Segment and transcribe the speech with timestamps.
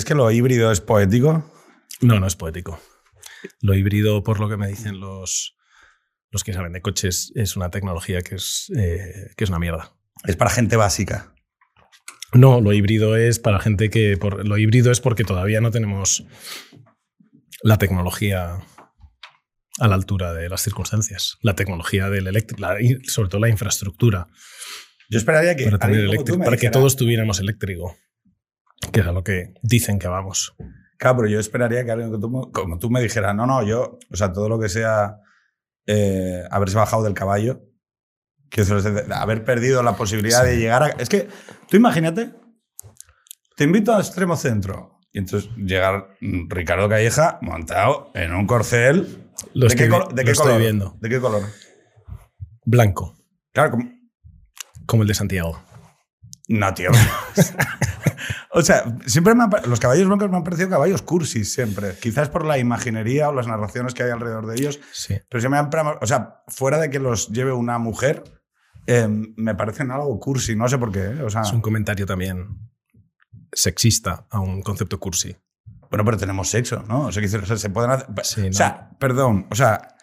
[0.00, 1.44] crees que lo híbrido es poético?
[2.00, 2.80] No, no es poético.
[3.60, 5.58] Lo híbrido, por lo que me dicen los,
[6.30, 9.94] los que saben de coches, es una tecnología que es, eh, que es una mierda.
[10.24, 11.34] Es para gente básica.
[12.32, 14.16] No, lo híbrido es para gente que.
[14.16, 16.24] Por, lo híbrido es porque todavía no tenemos
[17.62, 18.58] la tecnología
[19.80, 21.36] a la altura de las circunstancias.
[21.42, 22.66] La tecnología del eléctrico,
[23.06, 24.28] sobre todo la infraestructura.
[25.10, 25.64] Yo esperaría que.
[25.70, 27.98] Para, tener que todos tuviéramos eléctrico.
[28.92, 30.54] Que es a lo que dicen que vamos.
[30.98, 33.62] Claro, pero yo esperaría que alguien como tú, me- como tú me dijera, no, no,
[33.62, 35.16] yo, o sea, todo lo que sea
[35.86, 37.62] eh, haberse bajado del caballo,
[38.50, 40.88] que eso es de- de haber perdido la posibilidad de llegar a.
[40.88, 41.28] Es que,
[41.68, 42.32] tú imagínate,
[43.56, 44.98] te invito al extremo centro.
[45.12, 49.26] Y entonces llegar mm, Ricardo Calleja montado en un corcel.
[49.54, 50.60] Lo ¿De qué, estoy, de lo qué estoy color?
[50.60, 50.96] viendo.
[51.00, 51.42] ¿De qué color?
[52.64, 53.16] Blanco,
[53.52, 53.90] Claro, como-
[54.86, 55.60] como el de Santiago.
[56.48, 56.90] No, tío.
[58.52, 61.94] o sea, siempre me han los caballos blancos me han parecido caballos cursis, siempre.
[62.00, 64.80] Quizás por la imaginería o las narraciones que hay alrededor de ellos.
[64.92, 65.16] Sí.
[65.28, 65.70] Pero se me han.
[66.00, 68.24] O sea, fuera de que los lleve una mujer,
[68.86, 70.56] eh, me parecen algo cursi.
[70.56, 71.04] No sé por qué.
[71.04, 71.22] ¿eh?
[71.22, 72.70] O sea, Es un comentario también
[73.52, 75.36] sexista a un concepto cursi.
[75.88, 77.06] bueno, pero tenemos sexo, ¿no?
[77.06, 78.06] O sea, que, o se pueden hacer.
[78.24, 78.52] Sí, o no.
[78.52, 79.46] sea, perdón.
[79.50, 79.96] O sea,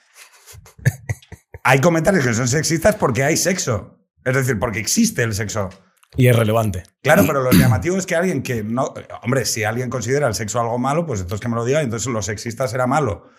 [1.63, 3.99] hay comentarios que son sexistas porque hay sexo.
[4.23, 5.69] Es decir, porque existe el sexo.
[6.15, 6.83] Y es relevante.
[7.01, 8.93] Claro, pero lo llamativo es que alguien que no.
[9.23, 12.11] Hombre, si alguien considera el sexo algo malo, pues entonces que me lo diga, entonces
[12.11, 13.29] lo sexista será malo.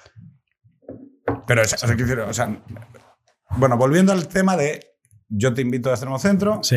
[1.46, 2.62] Pero, o sea, o sea, quiero decir, o sea,
[3.56, 4.84] bueno, volviendo al tema de
[5.28, 6.76] yo te invito a Extremo Centro, Sí.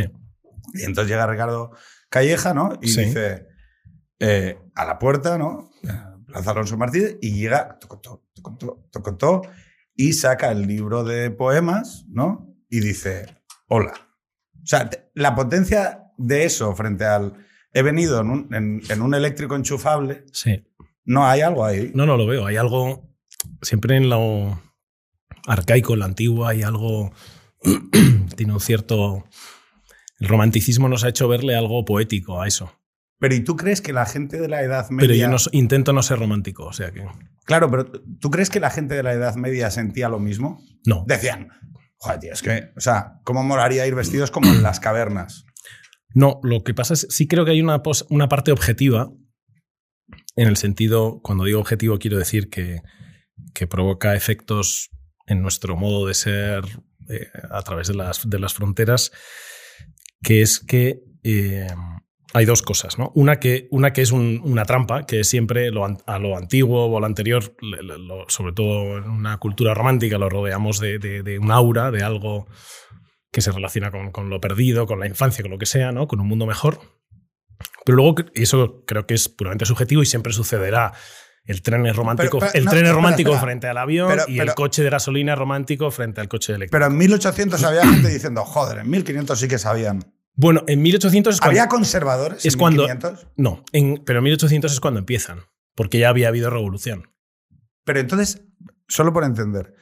[0.74, 1.72] y entonces llega Ricardo
[2.10, 2.78] Calleja, ¿no?
[2.82, 3.06] Y Sí.
[3.06, 3.48] dice
[4.20, 5.72] eh, a la puerta, ¿no?
[6.28, 9.42] Plaza Alonso Martínez, y llega, tocotó, tocotó, tocotó,
[9.96, 12.56] y saca el libro de poemas, ¿no?
[12.70, 13.26] Y dice,
[13.68, 13.94] hola.
[14.64, 17.34] O sea, la potencia de eso frente al
[17.74, 20.64] he venido en un, en- en un eléctrico enchufable, Sí.
[21.06, 21.92] no hay algo ahí.
[21.96, 22.46] No, no lo veo.
[22.46, 23.10] Hay algo.
[23.62, 24.62] Siempre en lo
[25.48, 27.12] arcaico, en lo antiguo, hay algo.
[28.36, 29.26] tiene un cierto.
[30.20, 32.72] El romanticismo nos ha hecho verle algo poético a eso.
[33.20, 35.08] Pero ¿y tú crees que la gente de la Edad Media...
[35.08, 37.06] Pero yo no, intento no ser romántico, o sea que.
[37.46, 37.86] Claro, pero
[38.20, 40.60] ¿tú crees que la gente de la Edad Media sentía lo mismo?
[40.86, 41.04] No.
[41.08, 41.50] Decían,
[42.02, 45.46] joder, tío, es que, o sea, ¿cómo molaría ir vestidos como en las cavernas?
[46.14, 49.12] No, lo que pasa es, sí creo que hay una, una parte objetiva,
[50.36, 52.82] en el sentido, cuando digo objetivo quiero decir que,
[53.54, 54.90] que provoca efectos
[55.28, 56.66] en nuestro modo de ser
[57.08, 59.12] eh, a través de las, de las fronteras,
[60.24, 61.68] que es que eh,
[62.34, 63.12] hay dos cosas, ¿no?
[63.16, 66.86] Una que, una que es un- una trampa, que es siempre lo a lo antiguo
[66.86, 71.24] o a lo anterior, lo- sobre todo en una cultura romántica, lo rodeamos de, de-
[71.24, 72.48] de un aura, de algo
[73.32, 76.08] que se relaciona con, con lo perdido, con la infancia, con lo que sea, ¿no?
[76.08, 76.80] Con un mundo mejor.
[77.86, 80.94] Pero luego, y eso creo que es puramente subjetivo y siempre sucederá.
[81.44, 83.42] El tren es romántico, Pero, pero, el no, tren es romántico espera.
[83.46, 86.74] frente al avión Pero- y el coche de gasolina es romántico frente al coche eléctrico.
[86.74, 90.02] Pero en 1800 había gente diciendo, joder, en 1500 sí que sabían.
[90.34, 93.28] Bueno, en 1800 es cuando, ¿Había conservadores es en cuando- 1500?
[93.38, 95.40] no, en, pero en 1800 es cuando empiezan,
[95.76, 97.12] porque ya había habido revolución.
[97.84, 98.44] Pero entonces,
[98.88, 99.74] solo por entender,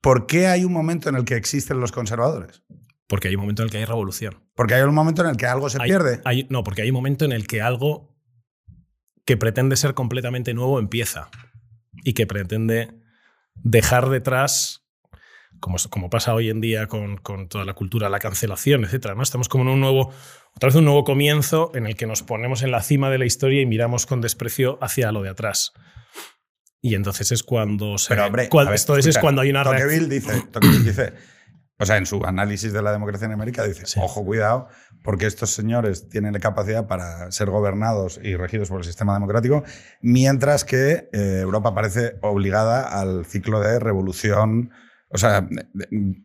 [0.00, 2.62] ¿por qué hay un momento en el que existen los conservadores?
[3.08, 4.42] Porque hay un momento en el que hay revolución.
[4.54, 6.20] Porque hay un momento en el que algo se Hay- pierde.
[6.24, 8.16] hay- no, porque hay un momento en el que algo
[9.24, 11.30] que pretende ser completamente nuevo empieza
[12.04, 12.94] y que pretende
[13.54, 14.81] dejar detrás,
[15.60, 19.14] como, como pasa hoy en día con, con toda la cultura, la cancelación, etc.
[19.16, 19.22] ¿no?
[19.22, 20.12] Estamos como en un nuevo,
[20.56, 23.24] otra vez un nuevo comienzo en el que nos ponemos en la cima de la
[23.24, 25.72] historia y miramos con desprecio hacia lo de atrás.
[26.80, 28.08] Y entonces es cuando se.
[28.08, 29.62] Pero, hombre, a ver, entonces es escucha, cuando hay una.
[29.62, 31.12] Tocqueville dice, Tocqueville dice,
[31.78, 34.00] o sea, en su análisis de la democracia en América dice, Sí.
[34.02, 34.68] ojo, cuidado,
[35.04, 39.62] porque estos señores tienen la capacidad para ser gobernados y regidos por el sistema democrático,
[40.00, 44.70] mientras que eh, Europa parece obligada al ciclo de revolución.
[45.12, 45.46] O sea,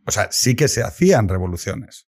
[0.06, 2.07] o sea, sí que se hacían revoluciones.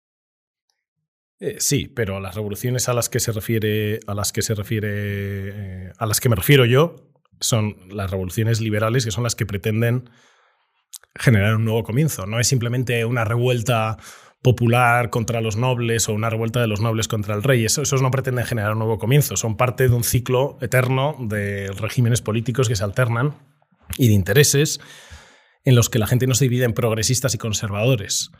[1.39, 4.89] Eh, sí, pero las revoluciones a las que se refiere, a las que se refiere,
[4.91, 9.45] eh, a las que me refiero yo, son las revoluciones liberales, que son las que
[9.45, 10.09] pretenden
[11.15, 12.25] generar un nuevo comienzo.
[12.25, 13.97] No es simplemente una revuelta
[14.41, 17.65] popular contra los nobles o una revuelta de los nobles contra el rey.
[17.65, 19.35] Eso, esos no pretenden generar un nuevo comienzo.
[19.35, 23.35] Son parte de un ciclo eterno de regímenes políticos que se alternan
[23.97, 24.79] y de intereses
[25.67, 28.31] en los que la gente no se divide en progresistas y conservadores,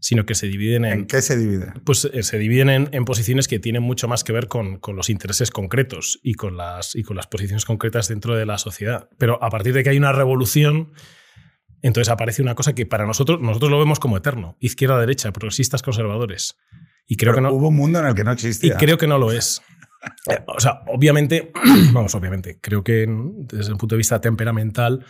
[0.00, 1.72] sino que se dividen ¿En en, qué se divide?
[1.82, 4.94] pues eh, se dividen en, en posiciones que tienen mucho más que ver con, con
[4.94, 9.08] los intereses concretos y con, las, y con las posiciones concretas dentro de la sociedad.
[9.16, 10.92] Pero a partir de que hay una revolución,
[11.80, 14.58] entonces aparece una cosa que para nosotros, nosotros lo vemos como eterno.
[14.60, 16.58] Izquierda, derecha, progresistas, conservadores.
[17.06, 18.76] Y creo, Pero que no, Hubo un mundo en el que no y existía.
[18.76, 19.62] creo que no lo es.
[20.30, 21.50] Eh, o sea, obviamente,
[21.94, 25.02] vamos, obviamente, creo que desde el punto de vista temperamental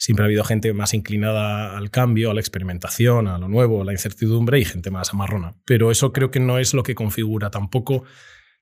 [0.00, 3.84] siempre ha habido gente más inclinada al cambio, a la experimentación, a lo nuevo, a
[3.84, 5.56] la incertidumbre y gente más amarrona.
[5.66, 8.04] Pero eso creo que no es lo que configura tampoco.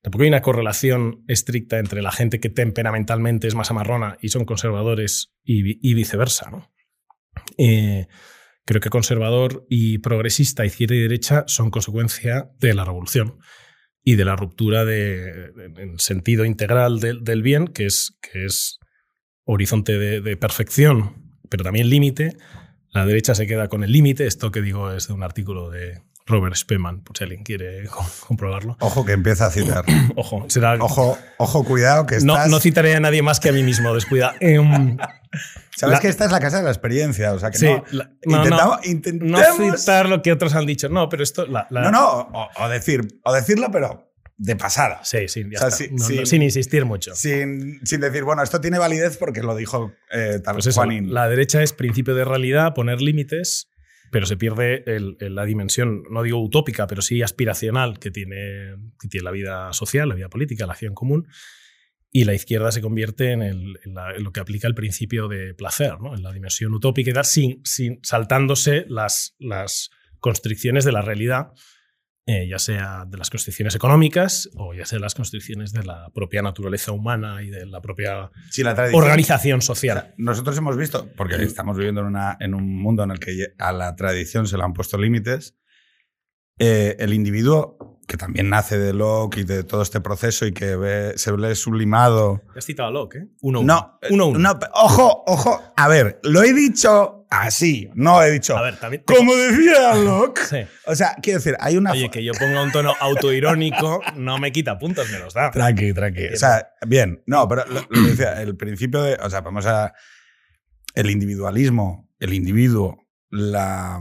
[0.02, 4.44] Tampoco hay una correlación estricta entre la gente que temperamentalmente es más amarrona y son
[4.44, 6.50] conservadores y, viceversa.
[6.50, 6.72] ¿no?
[7.56, 8.08] Eh,
[8.64, 13.38] creo que conservador y progresista, izquierda y derecha, son consecuencia de la revolución
[14.02, 18.80] y de la ruptura de, en sentido integral del bien, que es, que es
[19.44, 22.36] horizonte de perfección pero también límite.
[22.90, 24.26] La derecha se queda con el límite.
[24.26, 27.88] Esto que digo es de un artículo de Robert Spemann, por si alguien quiere
[28.26, 28.76] comprobarlo.
[28.80, 29.84] Ojo que empieza a citar.
[30.16, 30.74] ojo, será...
[30.74, 34.34] ojo, ojo, cuidado que no, no citaré a nadie más que a mí mismo, descuida.
[34.40, 34.96] Em,
[35.76, 37.82] Sabes que esta es la casa de la experiencia, o sea que
[38.24, 40.88] no, intentamos, no, citar lo que otros han dicho.
[40.88, 41.46] No, pero esto.
[41.46, 44.07] No, no, o, decir, o decirlo, pero
[44.38, 45.00] de pasada.
[45.02, 47.14] Sí, sí, ya sin, insistir mucho.
[47.14, 51.12] Sin, decir, bueno, esto tiene validez porque lo dijo eh, tal pues Juanín.
[51.12, 53.68] La derecha es principio de realidad, poner límites,
[54.12, 54.84] pero se pierde
[55.18, 60.08] la dimensión, no digo utópica, pero sí aspiracional que tiene, que tiene la vida social,
[60.08, 61.26] la vida política, la acción común.
[62.10, 63.74] Y la izquierda se convierte en,
[64.18, 66.14] lo que aplica el principio de placer, ¿no?
[66.14, 71.48] en la dimensión utópica, sin, sin, saltándose las, las constricciones de la realidad
[72.30, 76.10] eh, ya sea de las constricciones económicas o ya sea de las constricciones de la
[76.10, 78.30] propia naturaleza humana y de la propia
[78.92, 80.12] organización social.
[80.18, 83.72] nosotros hemos visto, porque estamos viviendo en, una, en, un mundo en el que a
[83.72, 85.56] la tradición se le han puesto límites,
[86.58, 90.76] eh, el individuo, que también nace de Locke y de todo este proceso y que
[90.76, 92.42] ve, se ve sublimado.
[92.54, 93.28] Has citado a Locke, ¿eh?
[93.40, 93.98] Uno, uno.
[94.02, 95.72] No, uno, No, ojo, ojo.
[95.74, 97.90] A ver, lo he dicho así.
[97.94, 98.56] No he dicho.
[99.04, 100.68] Como decía Locke.
[100.86, 101.92] O sea, quiero decir, hay una.
[101.92, 105.50] Oye, que yo ponga un tono autoirónico no me quita puntos, me los da.
[105.50, 106.28] Tranqui, tranqui.
[106.28, 107.22] O sea, bien.
[107.26, 109.14] No, pero lo, que decía, el principio de.
[109.14, 109.92] O sea, vamos a.
[110.94, 114.00] El individualismo, el individuo, la,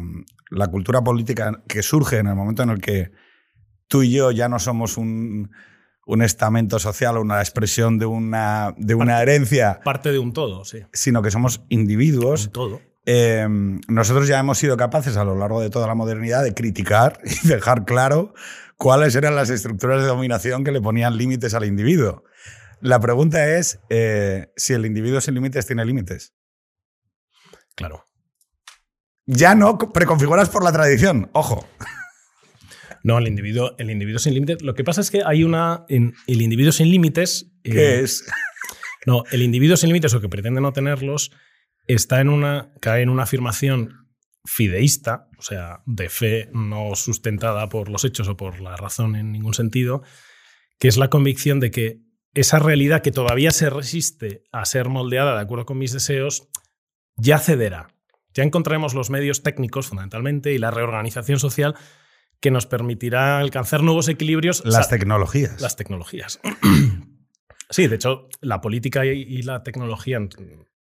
[0.49, 3.11] la cultura política que surge en el momento en el que
[3.87, 5.51] tú y yo ya no somos un
[6.07, 9.81] un estamento social o una expresión de una, de una herencia.
[9.83, 10.79] Parte de un todo, sí.
[10.93, 12.45] Sino que somos individuos.
[12.45, 12.81] Un todo.
[13.09, 17.17] Em, nosotros ya hemos sido capaces a lo largo de toda la modernidad de criticar
[17.23, 18.33] y dejar claro
[18.75, 22.25] cuáles eran las estructuras de dominación que le ponían límites al individuo.
[22.81, 26.33] La pregunta es eh, si el individuo sin límites tiene límites.
[27.75, 28.03] Claro.
[29.25, 31.65] Ya no preconfiguras por la tradición, ojo.
[33.03, 34.61] No, el individuo, el individuo sin límites.
[34.63, 35.85] Lo que pasa es que hay una.
[35.87, 37.53] En el individuo sin límites.
[37.63, 38.25] ¿Qué eh, es?
[39.05, 41.31] No, el individuo sin límites, o que pretende no tenerlos,
[41.87, 44.07] está en una, cae en una afirmación
[44.45, 49.31] fideísta, o sea, de fe no sustentada por los hechos o por la razón en
[49.31, 50.03] ningún sentido,
[50.79, 52.01] que es la convicción de que
[52.33, 56.47] esa realidad que todavía se resiste a ser moldeada de acuerdo con mis deseos,
[57.15, 57.87] ya cederá.
[58.33, 61.75] Ya encontraremos los medios técnicos, fundamentalmente, y la reorganización social
[62.39, 64.61] que nos permitirá alcanzar nuevos equilibrios.
[64.63, 65.59] Las tecnologías.
[65.59, 66.39] Las tecnologías.
[67.71, 70.19] sí, de hecho, la política y la tecnología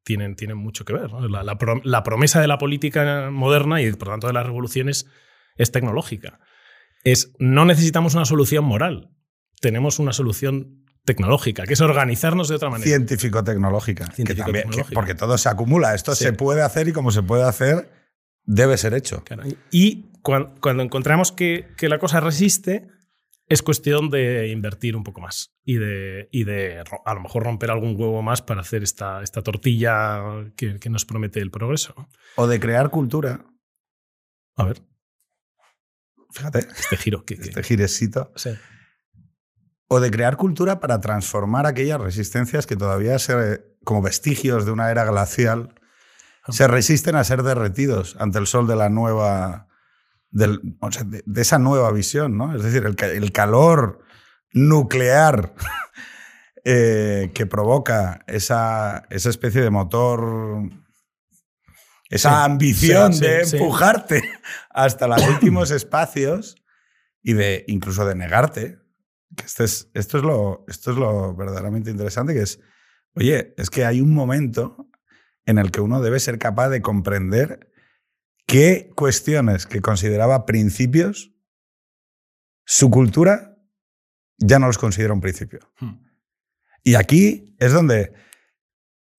[0.10, 1.12] tienen, tienen mucho que ver.
[1.12, 5.06] La, promesa de la política moderna y por tanto de las revoluciones
[5.56, 6.40] es tecnológica.
[7.04, 9.12] Es no necesitamos una solución moral,
[9.62, 12.88] tenemos una solución tecnológica, que es organizarnos de otra manera.
[12.88, 14.12] Científico-tecnológica.
[14.96, 15.94] porque todo se acumula.
[15.94, 17.88] Esto se puede hacer y como se puede hacer,
[18.46, 19.24] debe ser hecho.
[19.70, 22.88] Y cuando, cuando encontramos que, que, la cosa resiste,
[23.50, 27.72] es cuestión de invertir un poco más y de, y de a lo mejor romper
[27.72, 30.22] algún huevo más para hacer esta, esta tortilla
[30.56, 32.08] que, nos promete el progreso.
[32.36, 33.46] O de crear cultura.
[34.56, 34.84] A ver.
[36.32, 36.60] Fíjate.
[36.60, 37.26] Este giro.
[37.26, 38.32] Que, este giresito.
[39.88, 44.92] O de crear cultura para transformar aquellas resistencias que todavía, se, como vestigios de una
[44.92, 45.74] era glacial,
[46.44, 46.52] ah.
[46.52, 49.69] se resisten a ser derretidos ante el sol de la nueva
[50.32, 52.56] de, esa nueva visión, ¿no?
[52.56, 54.02] Es decir, el, calor
[54.54, 55.54] nuclear
[56.66, 60.70] eh, que provoca esa, esa, especie de motor,
[62.10, 64.24] esa ambición de empujarte
[64.70, 66.56] hasta los últimos espacios
[67.22, 68.80] y de incluso de negarte.
[69.44, 72.60] Este es, esto, es lo, esto es lo verdaderamente interesante, que es,
[73.16, 74.90] oye, es que hay un momento
[75.46, 77.69] en el que uno debe ser capaz de comprender
[78.50, 81.32] qué cuestiones que consideraba principios,
[82.66, 83.58] su cultura
[84.38, 85.60] ya no los considera un principio.
[85.80, 86.02] Hmm.
[86.84, 88.12] Y aquí es donde,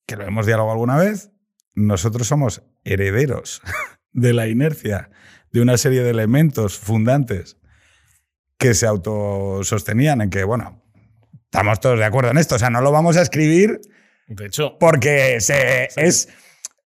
[0.07, 1.31] que lo hemos dialogado alguna vez,
[1.75, 3.63] nosotros somos herederos
[4.13, 5.11] de la inercia
[5.53, 7.57] de una serie de elementos fundantes
[8.59, 10.81] que se autosostenían en que, bueno,
[11.53, 12.55] Estamos todos de acuerdo en esto.
[12.55, 13.81] O sea, no lo vamos a escribir
[14.29, 16.29] De hecho, porque se, es,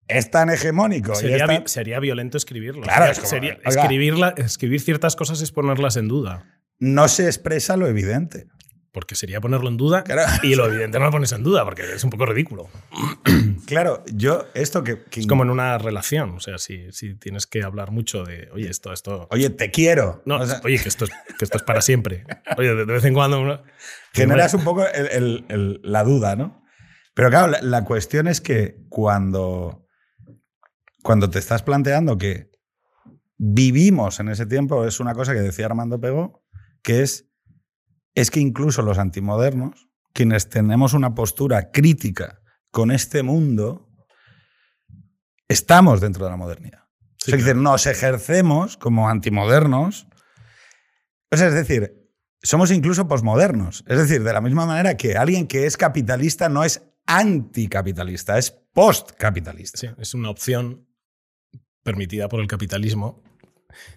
[0.07, 1.13] es tan hegemónico.
[1.13, 2.81] y sería, es tan- vi- sería violento escribirlo.
[2.83, 3.83] Claro, es como, sería- oiga.
[3.83, 6.45] escribirla- escribir ciertas cosas es ponerlas en duda.
[6.79, 8.47] no se expresa lo evidente.
[8.91, 10.21] Porque sería ponerlo en duda Claro.
[10.43, 12.69] y lo evidente no lo pones en duda porque es un poco ridículo.
[13.65, 15.03] Claro, yo esto que...
[15.09, 16.31] que- Es como en una relación.
[16.31, 19.27] O sea, si, si tienes que hablar mucho de, oye, esto, esto.
[19.31, 20.21] Oye, te quiero.
[20.25, 22.25] No, O sea, oye, que esto, es, que esto es para siempre.
[22.57, 23.41] Oye, de, de vez en cuando.
[23.41, 23.63] uno-
[24.13, 26.61] generas un poco el- el- el- la duda, ¿no?
[27.15, 29.82] Pero claro, la, la cuestión es que cuando,
[31.03, 32.49] cuando te estás planteando que
[33.37, 36.43] vivimos en ese tiempo, es una cosa que decía Armando Pegó,
[36.81, 37.29] que es,
[38.15, 42.41] es que incluso los antimodernos, quienes tenemos una postura crítica
[42.71, 43.89] con este mundo,
[45.47, 46.83] estamos dentro de la modernidad.
[47.17, 50.07] Sí, es decir, nos ejercemos como antimodernos.
[51.31, 52.09] O sea, es decir,
[52.41, 53.83] somos incluso posmodernos.
[53.87, 58.51] Es decir, de la misma manera que alguien que es capitalista no es anticapitalista, es
[58.51, 59.77] postcapitalista.
[59.77, 60.87] Sí, es una opción
[61.83, 63.21] permitida por el capitalismo.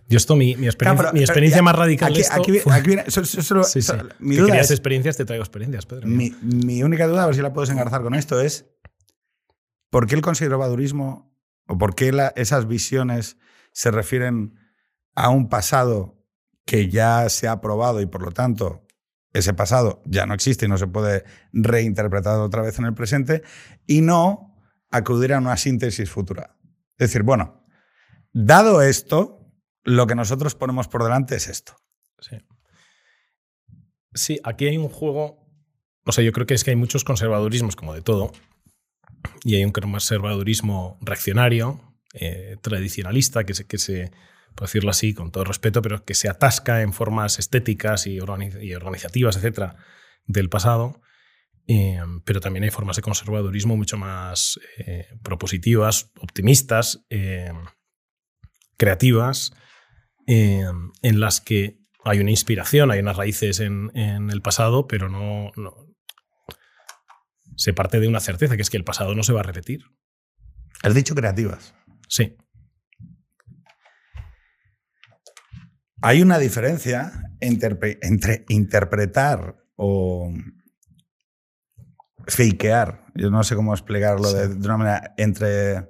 [0.09, 2.41] Yo esto, mi, mi experiencia, Claro, pero- mi experiencia pero más radical Aquí, de esto
[2.41, 3.93] aquí vi- fue- aquí viene- so- so- solo- Sí, sí.
[4.21, 6.07] mi Que duda es, experiencias, te traigo experiencias, Pedro.
[6.09, 8.67] mi, mi única duda, a ver si la puedes engarzar con esto, es
[9.91, 11.33] ¿por qué el conservadurismo
[11.69, 13.37] o por qué la- esas visiones
[13.73, 14.59] se refieren
[15.15, 16.25] a un pasado
[16.65, 18.83] que ya se ha aprobado y por lo tanto
[19.33, 23.43] ese pasado ya no existe y no se puede reinterpretar otra vez en el presente
[23.87, 24.57] y no
[24.91, 26.57] acudir a una síntesis futura?
[26.99, 27.66] Es decir, bueno,
[28.39, 29.51] dado esto,
[29.83, 31.77] lo que nosotros ponemos por delante es esto.
[34.13, 34.41] Sí.
[34.45, 35.47] Aquí hay un juego.
[36.05, 38.33] O sea, yo creo que es que hay muchos conservadurismos, como de todo.
[39.43, 41.81] Y hay un conservadurismo reaccionario,
[42.13, 44.13] eh, tradicionalista, que se, que se,
[44.55, 48.63] por decirlo así, con todo respeto, pero que se atasca en formas estéticas y, organiz-
[48.63, 49.77] y organizativas, etcétera,
[50.27, 51.01] del pasado.
[51.69, 57.05] Eh, pero también hay formas de conservadurismo mucho más eh, propositivas, optimistas,
[58.77, 59.53] creativas,
[60.27, 60.65] eh,
[61.03, 65.51] en las que hay una inspiración, hay unas raíces en, en el pasado, pero no,
[65.57, 65.87] no-
[67.57, 69.81] Se parte de una certeza, que es que el pasado no se va a repetir.
[70.83, 71.75] Has dicho creativas.
[72.09, 72.37] Sí.
[76.03, 80.31] Hay una diferencia entre, entre interpretar o
[82.29, 85.89] fakear, yo no sé cómo explicarlo de, de una manera, entre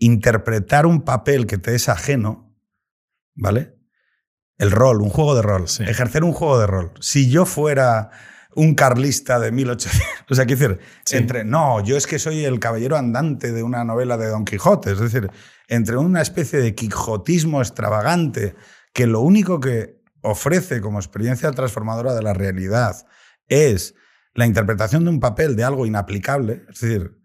[0.00, 2.52] interpretar un papel que te es ajeno,
[3.36, 3.76] ¿vale?
[4.58, 5.84] El rol, un juego de rol, Sí.
[5.84, 6.92] ejercer un juego de rol.
[7.00, 8.10] Si yo fuera
[8.56, 11.16] un carlista de 1800, o sea, quiero decir, Sí.
[11.16, 14.92] entre, no, yo es que soy el caballero andante de una novela de Don Quijote,
[14.92, 15.30] es decir,
[15.68, 18.56] entre una especie de quijotismo extravagante
[18.92, 22.96] que lo único que ofrece como experiencia transformadora de la realidad
[23.46, 23.94] es
[24.34, 27.19] la interpretación de un papel de algo inaplicable, es decir,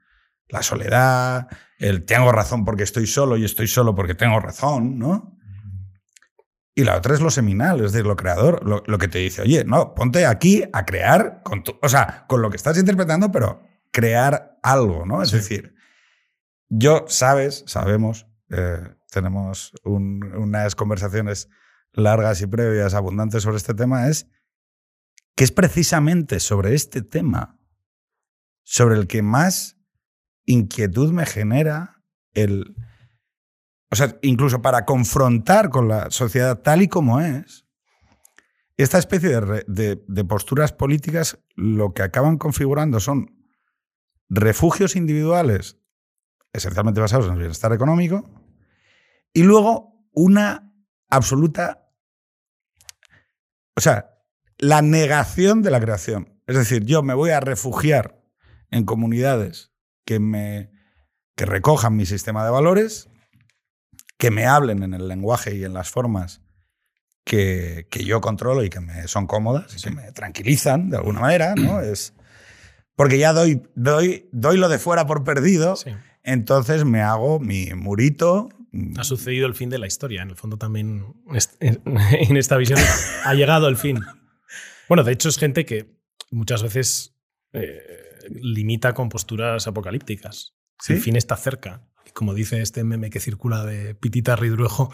[0.50, 1.48] la soledad,
[1.80, 5.38] el tengo razón porque estoy solo y estoy solo porque tengo razón, ¿no?
[6.78, 9.42] Y la otra es lo seminal, es decir, lo creador, lo, lo que te dice,
[9.42, 13.32] oye, no, ponte aquí a crear, con tu- o sea, con lo que estás interpretando,
[13.32, 15.24] pero crear algo, ¿no?
[15.24, 15.38] Es Sí.
[15.38, 15.74] decir,
[16.68, 21.48] yo, sabes, sabemos, eh, tenemos un- unas conversaciones
[21.94, 24.28] largas y previas, abundantes sobre este tema, es
[25.36, 27.58] que es precisamente sobre este tema
[28.64, 29.75] sobre el que más
[30.46, 32.02] inquietud me genera
[32.34, 32.76] el...
[33.92, 37.66] O sea, incluso para confrontar con la sociedad tal y como es,
[38.78, 43.48] esta especie de, de posturas políticas lo que acaban configurando son
[44.28, 45.78] refugios individuales
[46.52, 48.30] esencialmente basados en el bienestar económico
[49.34, 50.74] y luego una
[51.10, 51.90] absoluta...
[53.78, 54.16] O sea,
[54.58, 56.42] la negación de la creación.
[56.48, 58.24] Es decir, yo me voy a refugiar
[58.72, 59.75] en comunidades
[60.06, 60.72] que me
[61.36, 63.10] que recojan mi sistema de valores,
[64.18, 66.42] que me hablen en el lenguaje y en las formas
[67.26, 71.20] que, que yo controlo y que me son cómodas y que me tranquilizan de alguna
[71.20, 71.82] manera, ¿no?
[71.82, 72.14] Es
[72.96, 75.92] porque ya doy, doy, doy lo de fuera por perdido, sí.
[76.24, 78.50] entonces me hago mi murito.
[78.98, 80.22] Ha sucedido el fin de la historia.
[80.22, 81.14] En el fondo también
[81.60, 82.80] en esta visión
[83.26, 84.00] ha llegado el fin.
[84.88, 85.98] Bueno, de hecho es gente que
[86.30, 87.16] muchas veces
[87.54, 90.56] eh, limita con posturas apocalípticas.
[90.80, 90.94] ¿Sí?
[90.94, 91.88] El fin está cerca.
[92.06, 94.92] Y como dice este meme que circula de Pitita Ridruejo,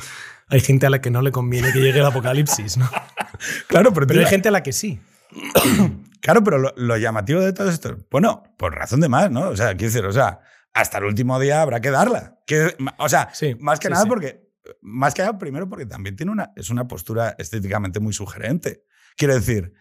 [0.48, 2.90] hay gente a la que no le conviene que llegue el apocalipsis, ¿no?
[3.68, 5.00] Claro, pero, Pero hay gente a la que sí.
[6.22, 9.50] Claro, pero lo, lo llamativo de todo esto, bueno, por razón de más, ¿no?
[9.50, 10.42] O sea, quiero decir, o sea,
[10.74, 12.40] hasta el último día habrá que darla.
[12.46, 16.16] Que, o sea, Sí, más que sí, nada porque, más que nada, primero porque también
[16.16, 18.84] tiene una, es una postura estéticamente muy sugerente.
[19.18, 19.74] Quiero decir,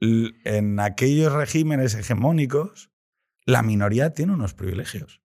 [0.00, 2.90] en aquellos regímenes hegemónicos,
[3.44, 5.22] la minoría tiene unos privilegios.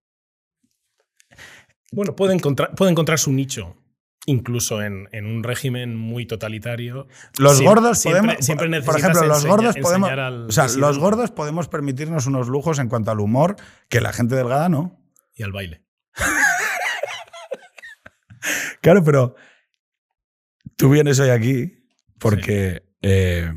[1.92, 3.76] Bueno, puede encontrar, puede encontrar su nicho.
[4.26, 7.06] Incluso en, en un régimen muy totalitario.
[7.38, 8.36] Los gordos podemos.
[8.40, 10.08] siempre por ejemplo, los enseña- gordos podemos.
[10.08, 13.56] enseñar al O sea, los gordos podemos permitirnos unos lujos en cuanto al humor
[13.90, 14.98] que la gente delgada no.
[15.34, 15.84] Y al baile.
[18.80, 19.34] Claro, pero
[20.76, 21.86] tú vienes hoy aquí
[22.18, 23.52] porque eh,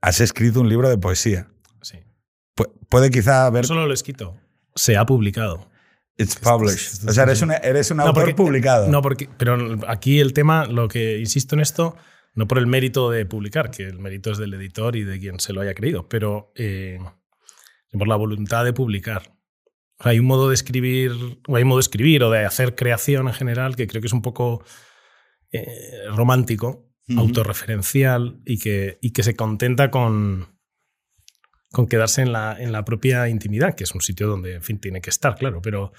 [0.00, 1.48] has escrito un libro de poesía.
[1.82, 1.98] Sí.
[2.56, 3.62] Pu- puede quizá haber.
[3.64, 4.36] No solo lo escrito.
[4.74, 5.68] Se ha publicado.
[6.16, 7.08] It's published.
[7.08, 8.88] O sea, eres un, eres un No, autor porque- publicado.
[8.88, 9.28] No, porque.
[9.38, 11.96] Pero aquí el tema, lo que insisto en esto,
[12.34, 15.38] no por el mérito de publicar, que el mérito es del editor y de quien
[15.40, 16.98] se lo haya creído, pero eh,
[17.92, 19.34] por la voluntad de publicar.
[19.98, 21.12] O sea, hay un modo de escribir,
[21.46, 24.06] o hay un modo de escribir o de hacer creación en general que creo que
[24.08, 24.62] es un poco
[25.52, 25.66] eh,
[26.14, 30.58] romántico, Autorreferencial y que, y que se contenta con,
[31.70, 34.78] con quedarse en la, en la propia intimidad, que es un sitio donde, en fin,
[34.78, 35.92] tiene que estar, claro, pero...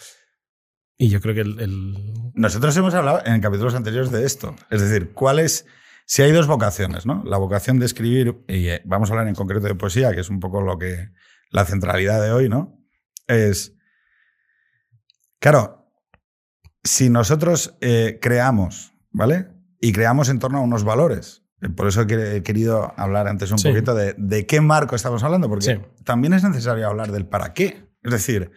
[1.01, 1.93] Y yo creo que el- el,
[2.33, 4.55] Nosotros hemos hablado en capítulos anteriores de esto.
[4.69, 5.65] Es decir, ¿cuál es.
[6.05, 7.23] Si hay dos vocaciones, ¿no?
[7.25, 10.29] La vocación de escribir, y eh, vamos a hablar en concreto de poesía, que es
[10.29, 11.07] un poco lo que.
[11.51, 12.77] la centralidad de hoy, ¿no?
[13.27, 13.77] Es.
[15.39, 15.89] Claro,
[16.83, 19.47] si nosotros eh, creamos, ¿vale?
[19.79, 21.43] Y creamos en torno a unos valores.
[21.62, 23.69] eh, Por eso he quer- he querido hablar antes un Sí.
[23.69, 25.81] poquito de, de qué marco estamos hablando, porque Sí.
[26.05, 27.86] también es necesario hablar del para qué.
[28.01, 28.51] Es decir,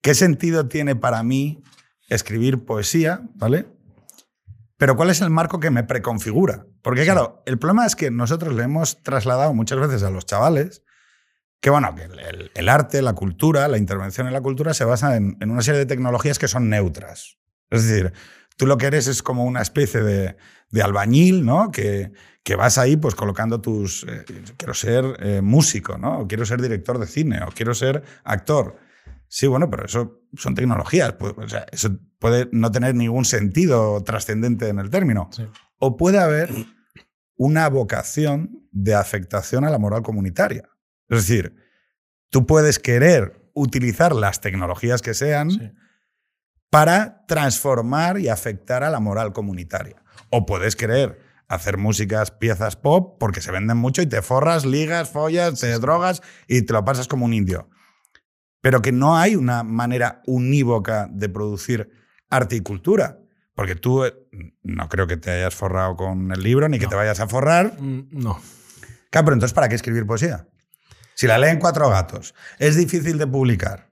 [0.00, 1.62] ¿qué sentido tiene para mí
[2.08, 3.66] escribir poesía, ¿vale?
[4.76, 6.66] Pero ¿cuál es el marco que me preconfigura?
[6.82, 10.82] Porque claro, el problema es que nosotros le hemos trasladado muchas veces a los chavales
[11.60, 14.84] que, bueno, que el, el- el arte, la cultura, la intervención en la cultura se
[14.84, 17.38] basa en, en una serie de tecnologías que son neutras.
[17.70, 18.12] Es decir,
[18.56, 20.36] tú lo que eres es como una especie de,
[20.70, 21.70] de albañil, ¿no?
[21.70, 22.12] Que,
[22.42, 24.04] que vas ahí pues colocando tus...
[24.08, 24.24] eh,
[24.56, 26.20] quiero ser eh, músico, ¿no?
[26.20, 28.76] O quiero ser director de cine, o quiero ser actor.
[29.28, 31.16] Sí, bueno, pero eso son tecnologías.
[31.16, 35.30] pu- O sea, eso puede no tener ningún sentido trascendente en el término.
[35.32, 35.46] Sí.
[35.78, 36.50] O puede haber
[37.36, 40.68] una vocación de afectación a la moral comunitaria.
[41.08, 41.56] Es decir,
[42.30, 45.72] tú puedes querer utilizar las tecnologías que sean sí.
[46.72, 50.02] Para transformar y afectar a la moral comunitaria.
[50.30, 55.10] O puedes querer hacer músicas, piezas pop, porque se venden mucho y te forras, ligas,
[55.10, 57.68] follas, drogas y te lo pasas como un indio.
[58.62, 61.90] Pero que no hay una manera unívoca de producir
[62.30, 63.18] arte y cultura.
[63.54, 64.14] Porque tú eh,
[64.62, 66.90] no creo que te hayas forrado con el libro ni que No.
[66.90, 67.78] te vayas a forrar.
[67.78, 68.40] Mm, No.
[69.10, 70.48] Claro, pero entonces, ¿para qué escribir poesía?
[71.12, 73.90] Si la leen cuatro gatos, es difícil de publicar,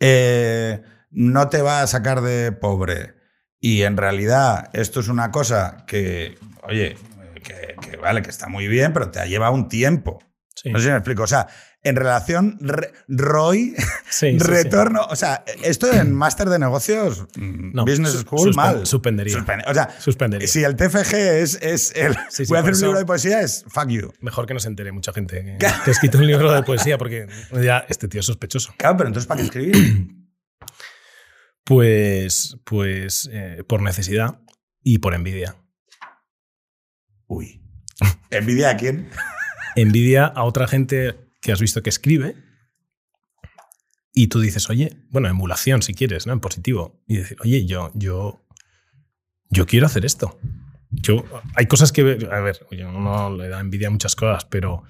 [0.00, 3.14] eh, no te va a sacar de pobre
[3.60, 6.96] y en realidad esto es una cosa que, oye,
[7.44, 10.18] que, que vale, que está muy bien, pero te ha llevado un tiempo.
[10.54, 10.70] Sí.
[10.70, 11.22] No sé si me explico.
[11.22, 11.48] O sea,
[11.82, 13.74] en relación re- ROI,
[14.10, 14.38] Sí, sí, sí.
[14.38, 18.86] retorno, o sea, esto en máster de negocios, mm, No, business school, suspen- mal.
[18.86, 19.34] suspendería.
[19.38, 20.46] Suspende- O sea, Suspendería.
[20.46, 22.14] si el TFG es, es el.
[22.48, 24.12] Voy a hacer un libro de poesía, es fuck you.
[24.20, 26.98] Mejor que no se entere mucha gente que, que ha escrito un libro de poesía,
[26.98, 27.26] porque
[27.60, 28.72] ya este tío es sospechoso.
[28.76, 29.74] Claro, pero entonces, ¿para qué escribir?
[31.64, 34.40] Pues, pues eh, por necesidad
[34.82, 35.56] y por envidia.
[37.26, 37.62] Uy.
[38.30, 39.10] ¿Envidia a quién?
[39.76, 42.36] Envidia a otra gente que has visto que escribe
[44.14, 46.32] y tú dices, oye, bueno, emulación si quieres, ¿no?
[46.32, 47.02] En positivo.
[47.06, 48.44] Y decir, oye, yo, yo,
[49.48, 50.38] yo quiero hacer esto.
[50.90, 54.82] Yo, hay cosas que, a ver, oye, uno le da envidia a muchas cosas, pero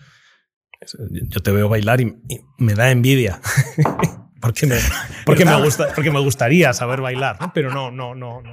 [1.29, 3.41] yo te veo bailar y, y me da envidia.
[4.43, 4.77] porque me,
[5.25, 7.53] porque me gusta, porque me gustaría saber bailar, ¿no?
[7.55, 8.53] Pero no, no, no, no.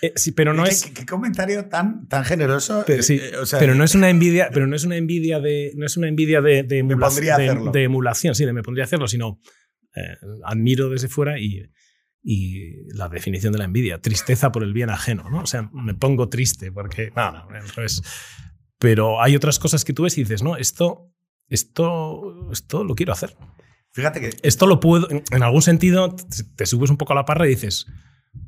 [0.00, 0.84] Eh, sí, pero no ¿Qué, es.
[0.84, 2.84] qué- qué comentario tan, tan generoso.
[2.86, 5.40] Pero, sí, eh, o sea, pero no es una envidia, pero no es una envidia
[5.40, 8.44] de, no es una envidia de, de, Me emula- pondría a de- de emulación, sí,
[8.46, 9.40] de me pondría a hacerlo, sino
[9.96, 11.60] eh, admiro desde fuera y,
[12.22, 15.40] y la definición de la envidia, tristeza por el bien ajeno, ¿no?
[15.42, 18.00] O sea, me pongo triste porque, no, no, no es-
[18.78, 21.10] pero hay otras cosas que tú ves y dices, no, esto,
[21.48, 23.36] esto, esto lo quiero hacer.
[23.94, 27.24] Fíjate que Esto lo puedo, en, algún sentido, te, te subes un poco a la
[27.24, 27.86] parra y dices,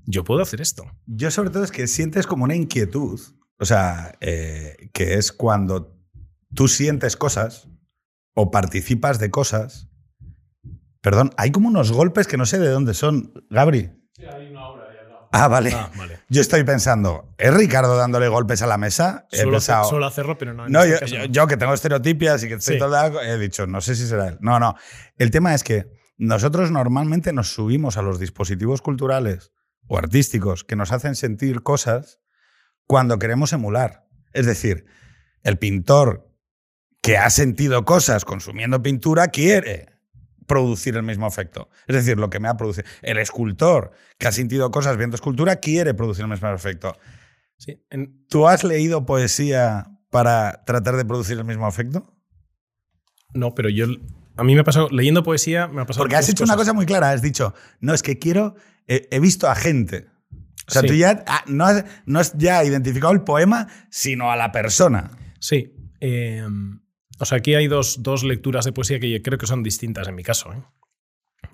[0.04, 0.84] yo puedo hacer esto.
[1.06, 3.20] yo, sobre todo, es que sientes como una inquietud.
[3.58, 5.96] O sea, eh, que es cuando
[6.54, 7.68] tú sientes cosas
[8.34, 9.88] o participas de cosas.
[11.00, 13.32] Perdón, hay como unos golpes que no sé de dónde son.
[13.48, 13.92] Gabri.
[15.32, 15.72] Ah, vale.
[15.74, 16.18] Ah, vale.
[16.28, 19.26] Yo estoy pensando, ¿es Ricardo dándole golpes a la mesa?
[19.30, 20.68] He Suelo, pensado, suelo hacerlo, pero no.
[20.68, 20.96] No, yo,
[21.30, 22.78] yo- que tengo estereotipias y que estoy Sí.
[22.78, 24.38] todo he dicho, no sé si será él.
[24.40, 24.74] No, no.
[25.18, 25.86] El tema es que
[26.18, 29.52] nosotros normalmente nos subimos a los dispositivos culturales
[29.86, 32.20] o artísticos que nos hacen sentir cosas
[32.86, 34.06] cuando queremos emular.
[34.32, 34.86] Es decir,
[35.42, 36.30] el pintor
[37.02, 39.86] que ha sentido cosas consumiendo pintura quiere
[40.46, 41.68] producir el mismo efecto.
[41.86, 42.86] Es decir, lo que me ha producido.
[43.02, 46.96] El escultor que ha sentido cosas viendo escultura quiere producir el mismo efecto.
[47.58, 47.82] Sí.
[47.90, 52.12] En- ¿Tú has leído poesía para tratar de producir el mismo efecto?
[53.34, 53.86] no, pero yo.
[54.36, 54.88] A mí me ha pasado.
[54.90, 56.02] Leyendo poesía, me ha pasado.
[56.04, 57.10] Porque has hecho una cosa muy clara.
[57.10, 58.54] Has dicho, no, es que quiero.
[58.86, 60.06] He, he visto a gente.
[60.68, 60.88] O sea, Sí.
[60.88, 65.10] tú ya ah, no has, no has ya identificado el poema, sino a la persona.
[65.40, 65.72] Sí.
[66.00, 66.46] eh,
[67.18, 70.08] o sea, aquí hay dos, dos lecturas de poesía que yo creo que son distintas
[70.08, 70.52] en mi caso.
[70.52, 70.62] ¿eh?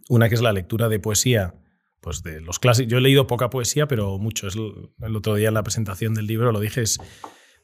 [0.09, 1.55] Una que es la lectura de poesía,
[2.01, 2.91] pues de los clásicos.
[2.91, 4.49] Yo he leído poca poesía, pero mucho.
[4.49, 6.99] Es el, otro día en la presentación del libro lo dije, es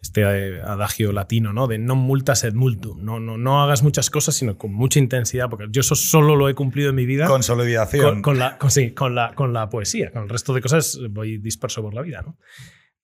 [0.01, 1.67] este eh, adagio latino, ¿no?
[1.67, 3.03] De non multas et multum.
[3.03, 6.49] No, no, no hagas muchas cosas, sino con mucha intensidad, porque yo eso solo lo
[6.49, 8.23] he cumplido en mi vida Consolidación.
[8.23, 10.13] con, con la, con, sí, con, la, con la poesía.
[10.13, 12.39] Con el resto de cosas voy disperso por la vida, ¿no?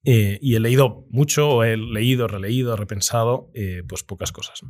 [0.05, 4.61] Eh, y he leído mucho, o he leído, releído, repensado, eh, pues pocas cosas.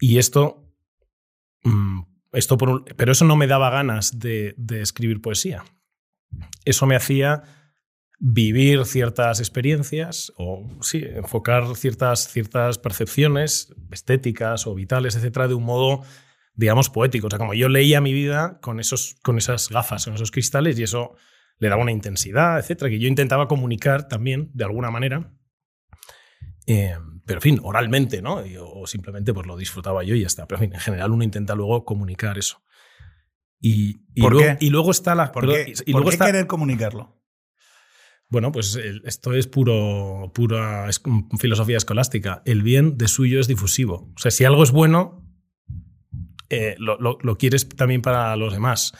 [0.00, 0.72] Y esto,
[1.64, 2.00] mm,
[2.32, 5.64] esto por pero eso no me daba ganas de, de escribir poesía.
[6.64, 7.42] Eso me hacía
[8.24, 15.64] vivir ciertas experiencias o sí, enfocar ciertas, ciertas percepciones estéticas o vitales, etcétera, de un
[15.64, 16.04] modo,
[16.54, 17.26] digamos, poético.
[17.26, 20.78] O sea, como yo leía mi vida con, esos, con esas gafas, con esos cristales,
[20.78, 21.16] y eso
[21.62, 25.32] le daba una intensidad, etcétera, que yo intentaba comunicar también de alguna manera.
[26.66, 28.44] Eh, pero, en fin, oralmente, ¿no?
[28.44, 30.46] Y- o simplemente pues lo disfrutaba yo y ya está.
[30.48, 32.62] Pero, en fin, en general uno intenta luego comunicar eso.
[33.60, 34.66] Y, y ¿Por luego, qué?
[34.66, 35.30] y luego está la...
[35.30, 37.18] ¿Por qué, y por qué está, querer comunicarlo?
[38.28, 40.88] bueno, pues esto es puro, pura
[41.38, 42.42] filosofía escolástica.
[42.46, 44.10] El bien de suyo es difusivo.
[44.16, 45.24] O sea, si algo es bueno,
[46.48, 48.94] eh, lo, lo- lo quieres también para los demás.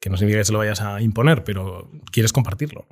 [0.00, 2.86] Que no significa que se lo vayas a imponer, pero quieres compartirlo.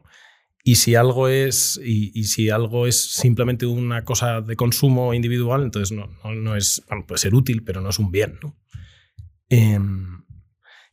[0.63, 5.97] Y si algo es, y, si algo es simplemente una cosa de consumo individual, entonces
[5.97, 8.39] no, no, no es, bueno, puede ser útil, pero no es un bien.
[8.43, 8.55] ¿no?
[9.49, 10.25] Em,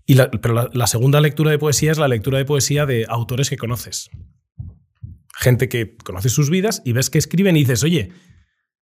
[0.06, 3.06] y la- pero la, la segunda lectura de poesía es la lectura de poesía de
[3.10, 4.10] autores que conoces.
[5.38, 8.14] Gente que conoce sus vidas y ves que escriben y dices, oye,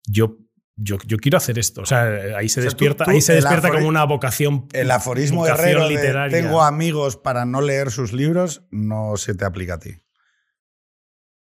[0.07, 0.39] yo,
[0.83, 1.83] yo, yo quiero hacer esto.
[1.83, 2.03] O sea,
[2.37, 4.67] ahí se O sea, tú- despierta, tú ahí se despierta como una vocación.
[4.73, 6.41] El aforismo vocación herrero de literaria.
[6.43, 9.97] tengo amigos para no leer sus libros no se te aplica a ti.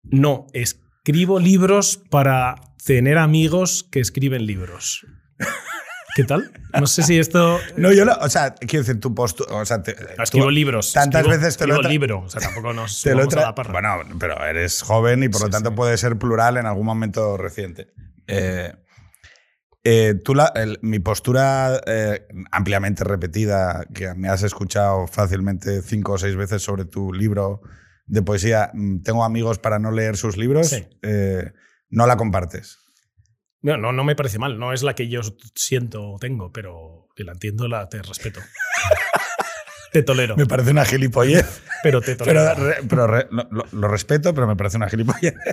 [0.04, 5.06] No, escribo libros para tener amigos que escriben libros.
[6.16, 6.52] ¿Qué tal?
[6.78, 7.60] No sé si esto.
[7.78, 10.52] No, yo lo, o sea, quiero decir, tu postura, o sea, te- No, escribo tú-
[10.52, 10.92] libros.
[10.92, 12.22] tantas escribo- veces te lo he libro.
[12.22, 13.72] O sea, tampoco nos te lo vamos a la parra.
[13.72, 15.76] Bueno, pero eres joven y por lo tanto sí.
[15.76, 17.88] puede ser plural en algún momento reciente.
[18.28, 18.74] Eh,
[19.84, 26.14] eh, tú la- el- mi postura eh, ampliamente repetida, que me has escuchado fácilmente cinco
[26.14, 27.62] o seis veces sobre tu libro
[28.06, 30.86] de poesía, mm, tengo amigos para no leer sus libros, Sí.
[31.04, 31.52] eh,
[31.90, 32.78] no la compartes.
[33.62, 34.58] No, no, no me parece mal.
[34.58, 35.20] No es la que yo
[35.54, 38.40] siento o tengo, pero que la entiendo, la te respeto.
[39.92, 40.36] te tolero.
[40.38, 42.42] Me parece una gilipollez, Pero te tolero.
[42.56, 43.28] pero, re- pero re-
[43.72, 45.34] lo, respeto, pero me parece una gilipollez.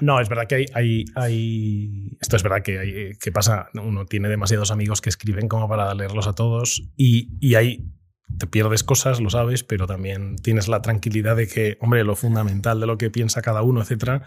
[0.00, 3.68] No, es verdad que hay, hay, hay- Esto es verdad que, hay, que pasa.
[3.74, 7.84] Uno tiene demasiados amigos que escriben como para leerlos a todos y, y hay.
[8.38, 12.80] Te pierdes cosas, lo sabes, pero también tienes la tranquilidad de que, hombre, lo fundamental
[12.80, 14.22] de lo que piensa cada uno, etcétera,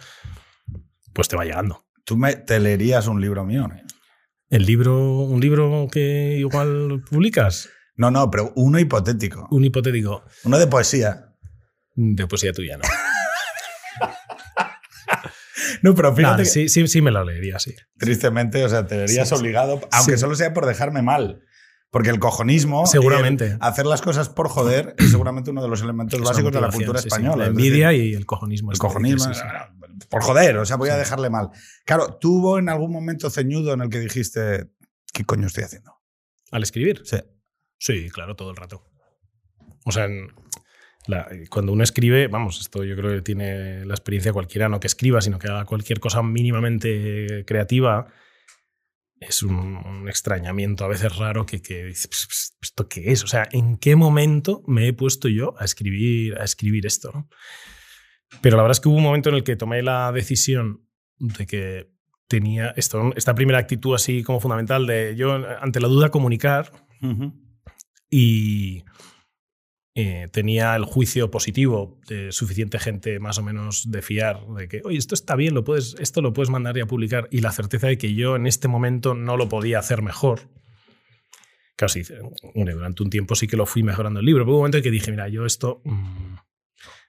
[1.14, 1.86] pues te va llegando.
[2.06, 3.76] Tú me, te leerías un libro mío, ¿no?
[4.50, 9.48] El libro, un libro que igual publicas, No, no, pero uno hipotético.
[9.52, 11.34] un hipotético Uno de poesía.
[11.96, 12.84] de poesía tuya, ¿no?
[15.82, 17.76] No, pero fíjate, que, sí, sí, sí me la leería, sí.
[17.98, 19.42] tristemente, o sea, te verías Sí, sí.
[19.42, 21.42] obligado, aunque solo sea por dejarme mal.
[21.92, 23.58] Porque el cojonismo, Seguramente.
[23.62, 26.70] hacer las cosas por joder, es seguramente uno de los elementos Es básicos de la
[26.70, 27.38] cultura española.
[27.38, 28.72] La decir, envidia y el cojonismo.
[28.72, 29.32] el este, cojonismo,
[30.10, 31.50] por joder, o sea, voy a dejarle mal.
[31.86, 34.68] Claro, ¿tuvo en algún momento ceñudo en el que dijiste,
[35.14, 35.94] ¿qué coño estoy haciendo?
[36.52, 37.02] Al escribir.
[37.06, 37.18] Sí.
[37.86, 38.82] Sí, claro, todo el rato.
[39.86, 40.30] O sea, en
[41.06, 44.88] la- cuando uno escribe, vamos, esto yo creo que tiene la experiencia cualquiera, no que
[44.88, 48.08] escriba, sino que haga cualquier cosa mínimamente creativa,
[49.20, 53.24] es un, un extrañamiento a veces raro que, que dices, "Ps, ps, ¿esto qué es?
[53.24, 57.12] O sea, ¿en qué momento me he puesto yo a escribir, a escribir esto?
[57.14, 57.30] no?
[58.42, 60.88] Pero la verdad es que hubo un momento en el que tomé la decisión
[61.20, 61.92] de que
[62.28, 66.72] tenía esto, esta primera actitud así como fundamental de yo, ante la duda, comunicar
[68.18, 68.86] y
[69.94, 74.82] eh, tenía el juicio positivo de suficiente gente más o menos de fiar de que,
[74.86, 77.52] oye, esto está bien, lo puedes, esto lo puedes mandar y a publicar y la
[77.52, 80.50] certeza de que yo en este momento no lo podía hacer mejor.
[82.54, 84.78] Hombre, durante un tiempo sí que lo fui mejorando el libro, pero hubo un momento
[84.78, 86.36] en que dije, mira, yo esto, mm,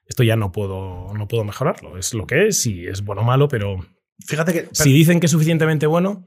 [0.07, 3.25] esto ya no puedo, no puedo mejorarlo, es lo que es y es bueno o
[3.25, 3.79] malo, pero
[4.27, 4.69] Fíjate que...
[4.73, 6.27] si dicen que es suficientemente bueno,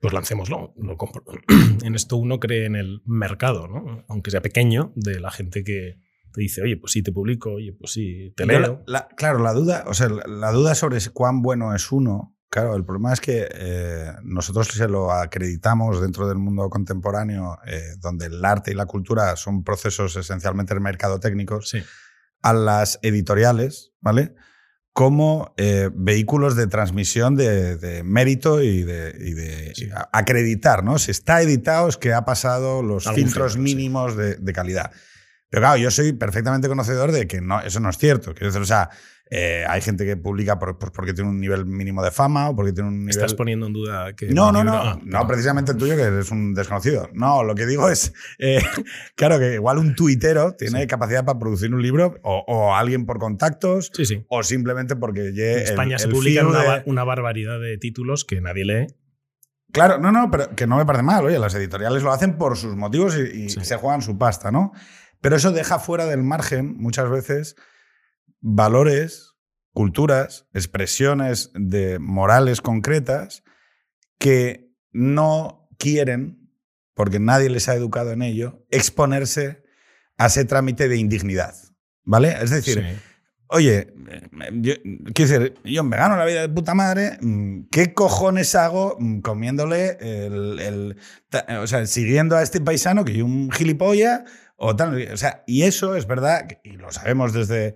[0.00, 0.74] pues lancémoslo.
[0.76, 1.24] Lo compro.
[1.82, 4.04] en esto uno cree en el mercado, ¿no?
[4.08, 6.00] aunque sea pequeño, de la gente que
[6.32, 8.84] te dice, oye, pues sí, te publico, oye, pues sí, te leo.
[9.16, 13.12] claro, la duda, o sea, la duda sobre cuán bueno es uno, claro, el problema
[13.12, 18.72] es que eh, nosotros se lo acreditamos dentro del mundo contemporáneo, eh, donde el arte
[18.72, 21.82] y la cultura son procesos esencialmente mercadotécnicos, sí.
[22.42, 24.34] a las editoriales, ¿vale?
[24.96, 29.74] Como eh, vehículos de transmisión de, mérito y de,
[30.10, 30.98] acreditar, ¿no?
[30.98, 34.92] Si está editado es que ha pasado los filtros mínimos de, calidad.
[35.50, 38.32] Pero claro, yo soy perfectamente conocedor de que no, eso no es cierto.
[38.32, 38.88] Quiero decir, o sea,
[39.28, 42.88] eh, hay gente que publica porque tiene un nivel mínimo de fama o porque tiene
[42.88, 43.10] un nivel...
[43.10, 44.28] Estás poniendo en duda que...
[44.28, 47.10] No, no, no, ah, no, precisamente el tuyo que eres un desconocido.
[47.12, 48.60] No, lo que digo es, eh,
[49.16, 53.90] claro, que igual un tuitero tiene capacidad para producir un libro o, alguien por contactos
[53.92, 54.24] sí, sí.
[54.28, 55.28] o simplemente porque...
[55.28, 56.46] En España se publican
[56.86, 58.86] una, barbaridad de títulos que nadie lee.
[59.72, 61.24] Claro, no, no, pero que no me parece mal.
[61.24, 64.72] Oye, las editoriales lo hacen por sus motivos y, y se juegan su pasta, ¿no?
[65.20, 67.56] Pero eso deja fuera del margen muchas veces
[68.48, 69.34] valores,
[69.72, 73.42] culturas, expresiones de morales concretas
[74.18, 76.48] que no quieren,
[76.94, 79.64] porque nadie les ha educado en ello, exponerse
[80.16, 81.54] a ese trámite de indignidad.
[82.04, 82.36] ¿Vale?
[82.40, 83.00] Es decir,
[83.48, 83.92] oye,
[84.52, 84.74] yo,
[85.12, 89.22] quiero decir, yo me gano la vida de puta madre, mm, ¿qué cojones hago mm,
[89.22, 90.96] comiéndole el,
[91.60, 94.22] o sea, siguiendo a este paisano que es un gilipollas
[94.56, 95.04] o tal?
[95.12, 97.74] O sea, y eso es verdad, y lo sabemos desde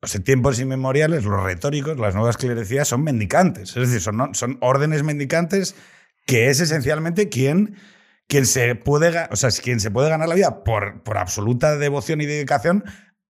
[0.00, 3.70] los tiempos inmemoriales, los retóricos, las nuevas clerecías son mendicantes.
[3.70, 5.74] Es decir, son, son órdenes mendicantes
[6.26, 7.76] que es esencialmente quien,
[8.26, 12.20] quien, se puede, o sea, quien se puede ganar la vida por, por absoluta devoción
[12.20, 12.84] y dedicación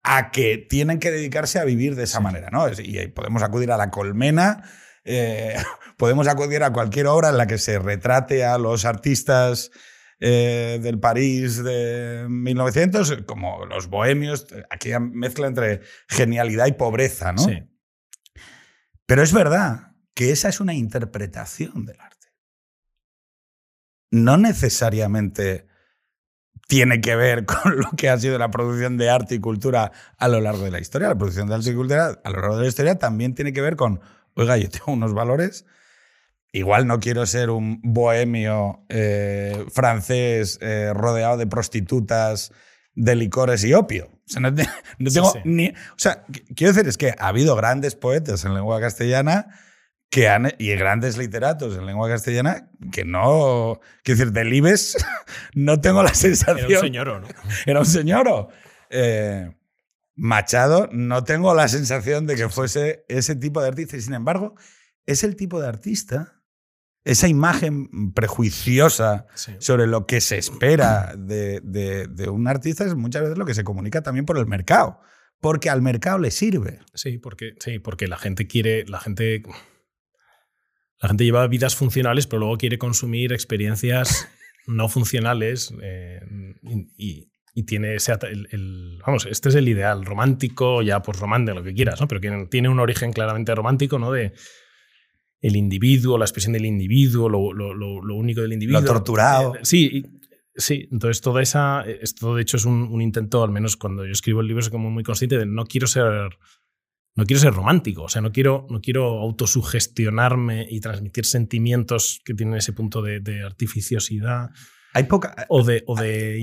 [0.03, 2.49] a que tienen que dedicarse a vivir de esa manera.
[2.49, 2.67] ¿no?
[2.69, 4.63] Y podemos acudir a la colmena,
[5.05, 5.55] eh,
[5.97, 9.71] podemos acudir a cualquier obra en la que se retrate a los artistas
[10.19, 17.43] eh, del París de 1900, como los bohemios, aquella mezcla entre genialidad y pobreza, ¿no?
[17.43, 17.63] Sí.
[19.05, 22.27] Pero es verdad que esa es una interpretación del arte.
[24.09, 25.67] No necesariamente
[26.67, 30.27] tiene que ver con lo que ha sido la producción de arte y cultura a
[30.27, 31.09] lo largo de la historia.
[31.09, 33.61] La producción de arte y cultura a lo largo de la historia también tiene que
[33.61, 34.01] ver con,
[34.33, 35.65] oiga, yo tengo unos valores
[36.51, 42.51] Igual no quiero ser un bohemio eh, francés eh, rodeado de prostitutas,
[42.95, 44.09] de licores y opio.
[44.11, 44.53] O sea, no,
[45.13, 45.69] tengo ni.
[45.69, 49.47] O sea, quiero decir, es que ha habido grandes poetas en lengua castellana
[50.09, 53.79] que han, y grandes literatos en lengua castellana que no.
[54.03, 54.97] Quiero decir, del Ibes
[55.53, 56.71] no tengo la sensación.
[56.71, 57.27] Era un señor, ¿no?
[57.65, 58.47] Era un señor.
[58.89, 59.51] Eh,
[60.15, 63.97] Machado, no tengo la sensación de que fuese ese tipo de artista.
[63.97, 64.55] Y sin embargo,
[65.05, 66.36] es el tipo de artista
[67.07, 69.27] esa imagen prejuiciosa
[69.59, 71.61] sobre lo que se espera de,
[72.29, 74.99] un artista es muchas veces lo que se comunica también por el mercado.
[75.39, 76.79] Porque al mercado le sirve.
[76.95, 78.85] Sí, porque, sí, porque la gente quiere.
[78.87, 79.43] La gente.
[80.99, 84.27] La gente lleva vidas funcionales, pero luego quiere consumir experiencias
[84.67, 86.21] no funcionales eh,
[86.97, 87.29] y,
[87.65, 88.17] tiene ese.
[89.05, 92.07] vamos, este es el ideal romántico, ya pues romántico, lo que quieras, ¿no?
[92.07, 94.11] Pero que tiene un origen claramente romántico, ¿no?
[94.11, 94.33] De,
[95.41, 98.81] el individuo, la expresión del individuo, lo, único del individuo.
[98.81, 99.55] Lo torturado.
[99.55, 100.03] Eh, sí,
[100.55, 100.87] sí.
[100.91, 101.81] Entonces, toda esa.
[101.81, 104.89] Esto, de hecho, es un, intento, al menos cuando yo escribo el libro, soy como
[104.89, 106.29] muy consciente de no quiero ser.
[107.15, 112.35] No quiero ser romántico, o sea, no quiero, no quiero autosugestionarme y transmitir sentimientos que
[112.35, 114.51] tienen ese punto de, artificiosidad.
[114.93, 115.47] Hay poca.
[115.49, 116.37] O de, o de,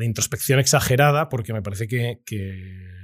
[0.00, 2.22] introspección exagerada, porque me parece que,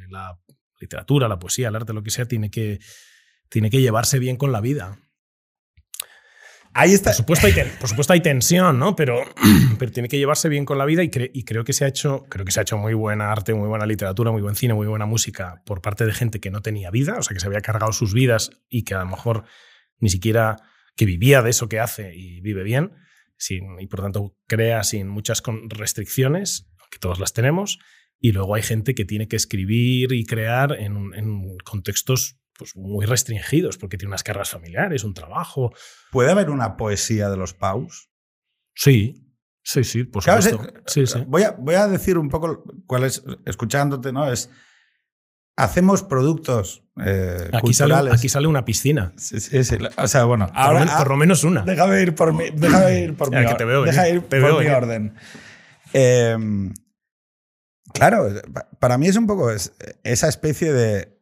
[0.09, 0.40] la
[0.81, 2.79] literatura, la poesía, el arte, lo que sea, tiene que,
[3.50, 4.98] tiene que llevarse bien con la vida.
[6.72, 7.11] Ahí está.
[7.11, 7.37] Por
[7.88, 8.94] supuesto hay, tensión, ¿no?
[8.94, 9.22] Pero,
[9.78, 12.44] pero tiene que llevarse bien con la vida y, creo, que se ha hecho, creo
[12.44, 15.06] que se ha hecho muy buena arte, muy buena literatura, muy buen cine, muy buena
[15.06, 17.92] música por parte de gente que no tenía vida, o sea, que se había cargado
[17.92, 19.44] sus vidas y que a lo mejor
[19.98, 20.56] ni siquiera
[20.96, 22.92] que vivía de eso que hace y vive bien,
[23.37, 27.78] sin, y por tanto crea sin muchas restricciones, que todos las tenemos.
[28.20, 33.06] Y luego hay gente que tiene que escribir y crear en, en contextos pues, muy
[33.06, 35.72] restringidos, porque tiene unas cargas familiares, un trabajo.
[36.12, 38.10] ¿Puede haber una poesía de los paus?
[38.74, 40.62] Sí, sí, sí, por supuesto.
[40.84, 41.24] sí, sí.
[41.26, 44.30] Voy, a, voy a decir un poco cuál es, escuchándote, ¿no?
[44.30, 44.50] Es.
[45.56, 47.96] Hacemos productos eh, aquí culturales.
[48.04, 49.14] Sale, aquí sale una piscina.
[49.16, 49.78] Sí, sí, sí.
[49.96, 50.46] O sea, bueno.
[50.48, 51.62] Por, ahora, por, lo menos una.
[51.62, 54.68] Déjame ir por mi, déjame ir por mi, que te veo deja ir por mi
[54.68, 55.14] orden.
[55.94, 56.36] Eh,
[57.94, 58.28] claro,
[58.78, 61.19] para mí es un poco esa especie de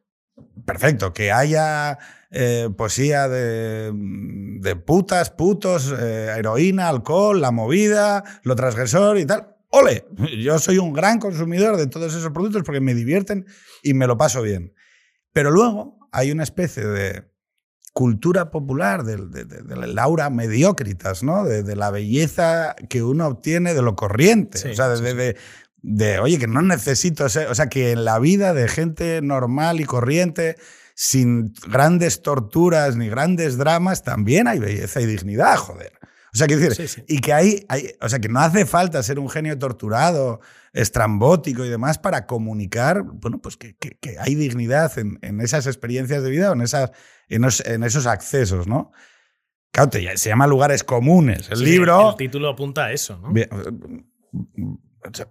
[0.64, 1.98] perfecto, que haya
[2.30, 9.56] eh, poesía de, de putas, putos, eh, heroína, alcohol, la movida, lo transgresor y tal.
[9.70, 10.06] ¡Ole!
[10.38, 13.46] Yo soy un gran consumidor de todos esos productos porque me divierten
[13.82, 14.74] y me lo paso bien.
[15.32, 17.30] Pero luego hay una especie de
[17.92, 21.44] cultura popular, del de, de, de laura mediocritas, ¿no?
[21.44, 24.58] De, la belleza que uno obtiene de lo corriente.
[24.58, 25.02] Sí, o sea, sí,
[25.82, 27.48] de, oye, que no necesito ser.
[27.48, 30.56] O sea, que en la vida de gente normal y corriente,
[30.94, 35.92] sin grandes torturas ni grandes dramas, también hay belleza y dignidad, joder.
[36.34, 37.04] O sea, quiero decir, Sí, sí.
[37.08, 40.40] y que hay, hay, o sea, que no hace falta ser un genio torturado,
[40.74, 45.66] estrambótico y demás para comunicar, bueno, pues que, que- que hay dignidad en, en esas
[45.66, 46.90] experiencias de vida en, esas,
[47.28, 48.92] en, os- en esos accesos, ¿no?
[49.72, 51.48] Claro, te- se llama lugares comunes.
[51.50, 52.10] El Sí, libro...
[52.10, 53.32] El título apunta a eso, ¿no?
[53.32, 53.48] Bien,
[55.04, 55.26] o sea,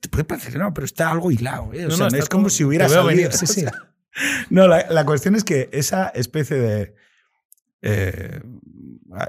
[0.00, 1.72] te puede parecer, no, pero está algo hilado.
[1.72, 1.86] ¿eh?
[1.86, 3.06] O No, sea, no, es como todo- si hubiera salido.
[3.06, 3.60] venir, sí, o sí.
[3.62, 3.72] sea,
[4.50, 6.94] no, la, la cuestión es que esa especie de.
[7.82, 8.40] eh,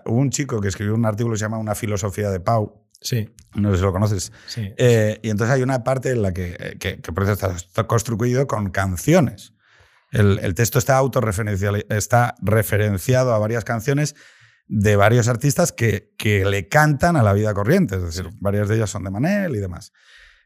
[0.05, 2.85] hubo un chico que escribió un artículo que se llama Una filosofía de Pau.
[3.01, 4.33] Sí, No sé si lo conoces.
[4.47, 4.73] sí.
[4.77, 7.51] Eh, y entonces hay una parte en la que, eh, que, que por eso está,
[7.55, 9.53] está construido con canciones.
[10.11, 14.15] El, el texto está autorreferencial, está referenciado a varias canciones
[14.69, 17.95] de varios artistas que, que le cantan a la vida corriente.
[17.95, 19.91] Es decir, varias de ellas son de Manel y demás.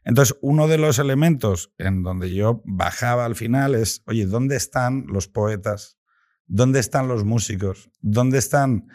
[0.02, 5.04] Entonces, uno de los elementos en donde yo bajaba al final es, oye, ¿dónde están
[5.08, 5.98] los poetas?
[6.46, 7.90] ¿Dónde están los músicos?
[8.00, 8.88] ¿Dónde están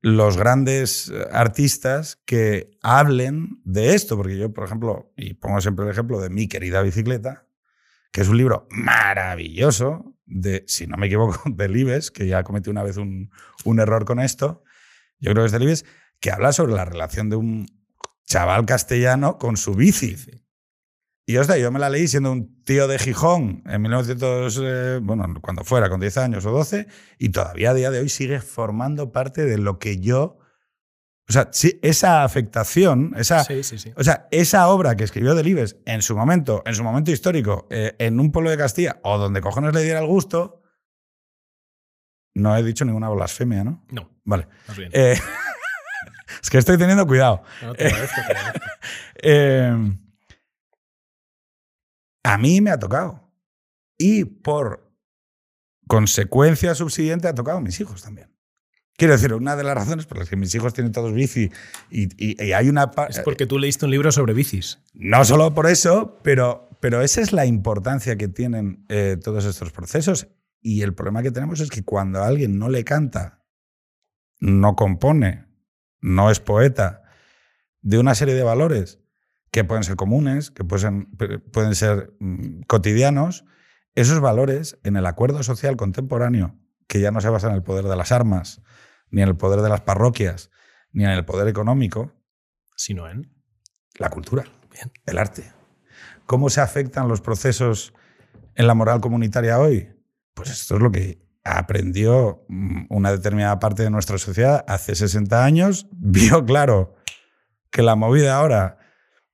[0.00, 4.16] los grandes eh, artistas que hablen de esto?
[4.16, 7.46] Porque yo, por ejemplo, y pongo siempre el ejemplo de Mi querida bicicleta,
[8.12, 12.70] que es un libro maravilloso de, si no me equivoco, de Libes, que ya cometí
[12.70, 13.30] una vez un,
[13.64, 14.62] un error con esto,
[15.18, 15.84] yo creo que es de Libes,
[16.20, 17.66] que habla sobre la relación de un
[18.26, 20.16] chaval castellano con su bici.
[21.26, 25.26] Y hostia, yo me la leí siendo un tío de Gijón en 1900, eh, bueno,
[25.42, 26.86] cuando fuera, con 10 años o 12,
[27.18, 30.37] y todavía a día de hoy sigue formando parte de lo que yo.
[31.28, 33.92] O sea, sí, esa afectación, esa, Sí, sí, sí.
[33.96, 37.94] o sea, esa obra que escribió Delibes en su momento, en su momento histórico, eh,
[37.98, 40.62] en un pueblo de Castilla, o donde cojones le diera el gusto,
[42.34, 43.84] no he dicho ninguna blasfemia, ¿no?
[43.90, 44.48] No, Vale.
[44.68, 44.90] más bien.
[44.94, 45.18] Eh,
[46.42, 47.42] es que estoy teniendo cuidado.
[47.62, 48.66] No, te agradezco, te agradezco.
[49.20, 49.74] Eh,
[52.22, 53.32] a mí me ha tocado.
[53.98, 54.92] Y por
[55.88, 58.32] consecuencia subsiguiente ha tocado a mis hijos también.
[58.98, 61.52] Quiero decir, una de las razones por las que mis hijos tienen todos bici
[61.88, 62.90] y, y- y hay una...
[63.08, 64.80] Es porque tú leíste un libro sobre bicis.
[64.92, 69.70] No solo por eso, pero, pero esa es la importancia que tienen eh, todos estos
[69.70, 70.26] procesos.
[70.60, 73.44] Y el problema que tenemos es que cuando a alguien no le canta,
[74.40, 75.46] no compone,
[76.00, 77.02] no es poeta,
[77.80, 78.98] de una serie de valores
[79.52, 81.06] que pueden ser comunes, que pueden,
[81.52, 83.44] pueden ser mm, cotidianos,
[83.94, 86.58] esos valores en el acuerdo social contemporáneo,
[86.88, 88.60] que ya no se basa en el poder de las armas,
[89.10, 90.50] ni en el poder de las parroquias,
[90.92, 92.12] ni en el poder económico,
[92.76, 93.30] Sino en.
[93.98, 94.90] la cultura, Bien.
[95.06, 95.52] el arte.
[96.26, 97.92] ¿Cómo se afectan los procesos
[98.54, 99.88] en la moral comunitaria hoy?
[100.34, 105.44] Pues esto es lo que aprendió mm, una determinada parte de nuestra sociedad hace 60
[105.44, 106.94] años, vio claro
[107.70, 108.78] que la movida ahora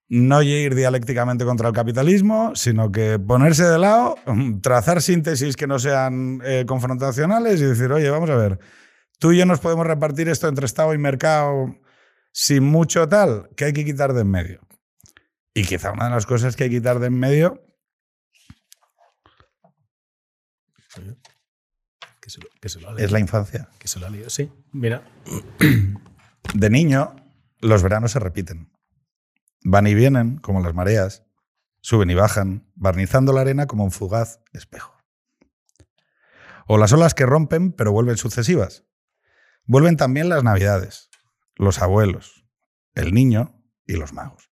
[0.08, 5.66] no ir dialécticamente contra el capitalismo, sino que ponerse de lado, mm, trazar síntesis que
[5.66, 8.58] no sean eh, confrontacionales y decir, oye, vamos a ver,
[9.18, 11.76] tú y yo nos podemos repartir esto entre Estado y mercado
[12.32, 14.60] sin mucho tal, que hay que quitar de en medio.
[15.54, 17.64] Y quizá una de las cosas que hay que quitar de en medio
[22.20, 23.04] Que se lo, que se lo ha leído.
[23.04, 23.68] es la infancia.
[23.78, 24.50] Que se lo ha leído, sí.
[24.72, 25.02] Mira.
[26.54, 27.14] De niño,
[27.60, 28.70] los veranos se repiten.
[29.62, 31.24] Van y vienen como las mareas,
[31.80, 34.94] suben y bajan, barnizando la arena como un fugaz espejo.
[36.66, 38.84] O las olas que rompen pero vuelven sucesivas.
[39.66, 41.10] Vuelven también las navidades,
[41.56, 42.46] los abuelos,
[42.94, 44.50] el niño y los magos.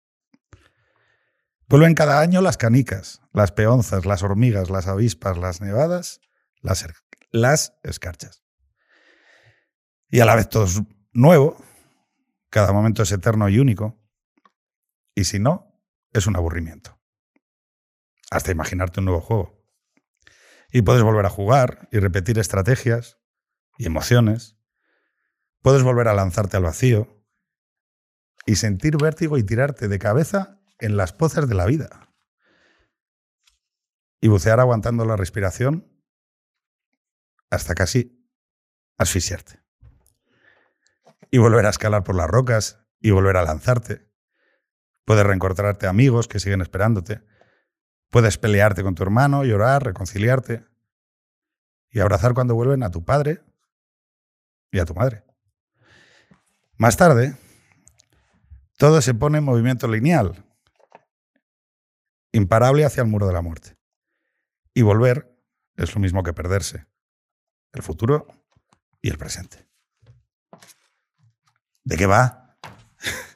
[1.68, 6.20] Vuelven cada año las canicas, las peonzas, las hormigas, las avispas, las nevadas,
[6.62, 6.96] las, er-
[7.32, 8.44] las escarchas.
[10.10, 10.82] Y a la vez todo es
[11.14, 11.58] nuevo,
[12.50, 14.02] cada momento es eterno y único,
[15.16, 15.82] y si no,
[16.12, 17.00] es un aburrimiento.
[18.30, 19.62] Hasta imaginarte un nuevo juego.
[20.72, 23.18] Y puedes volver a jugar y repetir estrategias
[23.78, 24.58] y emociones.
[25.62, 27.24] Puedes volver a lanzarte al vacío
[28.46, 32.10] y sentir vértigo y tirarte de cabeza en las pozas de la vida.
[34.20, 35.88] Y bucear aguantando la respiración
[37.52, 38.28] hasta casi
[38.98, 39.62] asfixiarte.
[41.30, 44.12] Y volver a escalar por las rocas y volver a lanzarte.
[45.06, 47.22] Puedes reencontrarte amigos que siguen esperándote.
[48.10, 50.66] Puedes pelearte con tu hermano, llorar, reconciliarte.
[51.94, 53.44] y abrazar cuando vuelven a tu padre
[54.72, 55.26] y a tu madre.
[56.82, 57.36] Más tarde,
[58.76, 60.44] todo se pone en movimiento lineal,
[62.32, 63.76] imparable hacia el muro de la muerte.
[64.74, 65.32] Y volver
[65.76, 66.88] es lo mismo que perderse.
[67.72, 68.26] El futuro
[69.00, 69.68] y el presente.
[71.84, 72.58] ¿De qué va?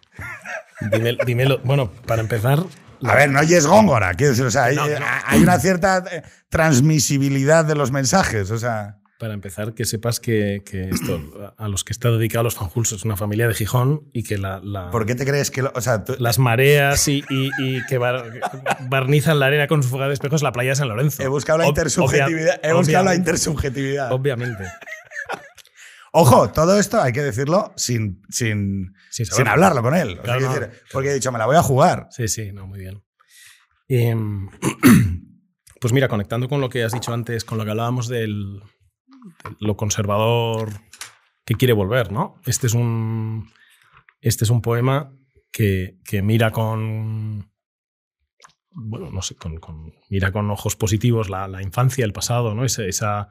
[0.91, 1.59] Dime- dímelo.
[1.59, 2.65] Bueno, para empezar,
[3.03, 4.15] A ver, no oyes góngora.
[4.15, 8.49] Quiero decir, o sea, hay, hay una cierta eh, transmisibilidad de los mensajes.
[8.49, 12.55] O sea, para empezar, que sepas que, que esto, a los que está dedicado los
[12.55, 15.61] Fanjuls es una familia de Gijón y que la, la- ¿por qué te crees que.?
[15.61, 18.25] lo- o sea, tú- las mareas y, y- y que bar-
[18.89, 21.23] barnizan la arena con su fuga de espejos es la playa de San Lorenzo.
[21.23, 22.59] he buscado la Ob- intersubjetividad.
[22.63, 23.15] He buscado la obviamente.
[23.17, 24.11] intersubjetividad.
[24.11, 24.63] Obviamente.
[26.17, 30.17] Ojo, todo esto hay que decirlo sin, sin, Sin hablarlo con él.
[30.21, 30.53] Claro, no.
[30.53, 32.07] decir, porque he dicho, me la voy a jugar.
[32.11, 33.03] Sí, sí, no, muy bien.
[33.89, 34.47] Em,
[35.81, 38.63] pues mira, conectando con lo que has dicho antes, con lo que hablábamos del, de
[39.59, 40.69] lo conservador
[41.45, 42.39] que quiere volver, ¿no?
[42.45, 43.49] Este es un,
[44.21, 45.11] este es un poema
[45.51, 47.51] que, que mira con.
[48.77, 49.59] Bueno, no sé, con,
[50.09, 52.65] mira con ojos positivos la, la infancia, el pasado, ¿no?
[52.65, 53.29] Ese, esa,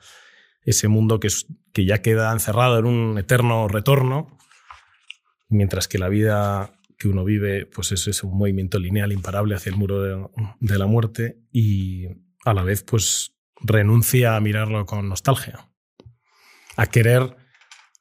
[0.63, 4.39] ese mundo que, es- que ya queda encerrado en un eterno retorno,
[5.49, 9.71] mientras que la vida que uno vive, pues es, es un movimiento lineal imparable hacia
[9.71, 10.27] el muro de,
[10.61, 12.07] de la muerte y
[12.47, 15.69] a la vez, pues renuncia a mirarlo con nostalgia,
[16.77, 17.37] a querer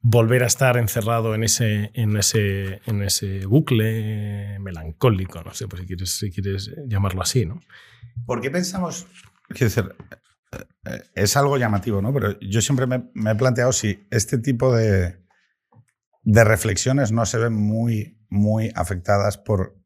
[0.02, 5.82] volver a estar encerrado en ese, en ese, en ese bucle melancólico, no sé, pues
[5.82, 7.62] si quieres, si quieres llamarlo así, ¿no?
[8.26, 9.08] ¿Por qué pensamos.?
[9.48, 9.96] Quiero decir,
[10.86, 12.14] eh, es algo llamativo, ¿no?
[12.14, 15.24] Pero yo siempre me, me he planteado si este tipo de,
[16.24, 19.78] de reflexiones no se ven muy, muy afectadas por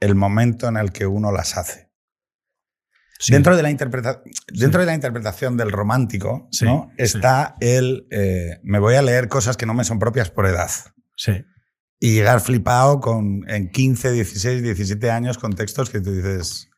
[0.00, 1.90] el momento en el que uno las hace.
[3.28, 6.88] Dentro, de la, interpreta- dentro de la interpretación del romántico Sí, ¿no?
[6.90, 7.02] sí.
[7.04, 10.70] está el eh, me voy a leer cosas que no me son propias por edad.
[11.16, 11.44] Sí,
[12.00, 16.68] Y llegar flipado con, en 15, 16, 17 años con textos que tú dices,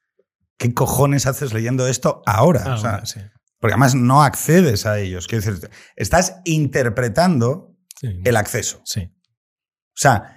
[0.59, 2.63] ¿qué cojones haces leyendo esto ahora?
[2.67, 3.21] Ah, O sea, bueno, sí.
[3.59, 5.27] Porque además no accedes a ellos.
[5.27, 8.83] Quiero decir, estás interpretando el acceso.
[8.85, 9.11] sí.
[9.11, 10.33] O sea,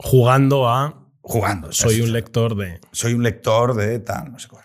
[0.00, 1.72] Jugando a jugando.
[1.72, 2.80] soy un lector de...
[2.92, 4.64] soy un lector de tal, no sé cuál.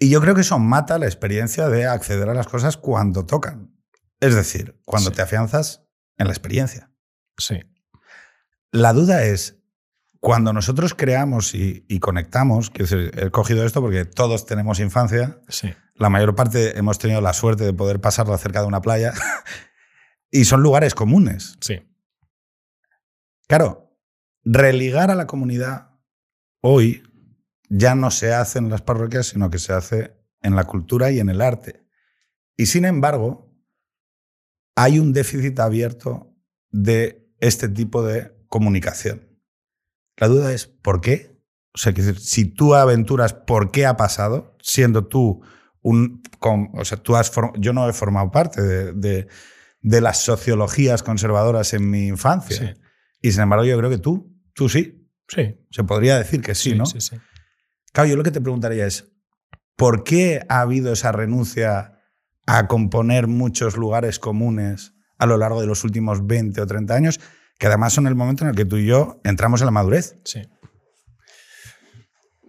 [0.00, 3.74] Y yo creo que eso mata la experiencia de acceder a las cosas cuando tocan.
[4.20, 5.16] Es decir, cuando Sí.
[5.16, 5.84] te afianzas
[6.16, 6.90] en la experiencia.
[7.38, 7.60] Sí,
[8.70, 9.58] La duda es,
[10.20, 12.84] cuando nosotros creamos y, y conectamos, que
[13.14, 17.64] he cogido esto porque todos tenemos infancia, sí, la mayor parte hemos tenido la suerte
[17.64, 19.12] de poder pasarla cerca de una playa,
[20.30, 21.56] y son lugares comunes.
[21.60, 21.80] sí.
[23.48, 23.94] Claro,
[24.44, 25.90] religar a la comunidad
[26.62, 27.02] hoy
[27.74, 31.20] ya no se hace en las parroquias, sino que se hace en la cultura y
[31.20, 31.86] en el arte.
[32.56, 33.50] Y sin embargo,
[34.76, 36.34] hay un déficit abierto
[36.70, 39.28] de este tipo de comunicación.
[40.16, 41.40] La duda es, ¿por qué?
[41.74, 45.42] O sea, decir, si tú aventuras por qué ha pasado, siendo tú
[45.80, 46.22] un...
[46.38, 49.28] con- o sea, tú has yo no he formado parte de, de-
[49.80, 52.56] de las sociologías conservadoras en mi infancia.
[52.74, 52.80] Sí.
[53.22, 55.08] Y sin embargo, yo creo que tú, tú sí.
[55.26, 56.84] Sí, Se podría decir que sí, ¿no?
[56.86, 57.16] sí, sí.
[57.92, 59.12] Claro, yo lo que te preguntaría es,
[59.76, 62.00] ¿por qué ha habido esa renuncia
[62.46, 67.20] a componer muchos lugares comunes a lo largo de los últimos 20 o 30 años?
[67.58, 70.18] Que además son el momento en el que tú y yo entramos en la madurez.
[70.24, 70.42] Sí.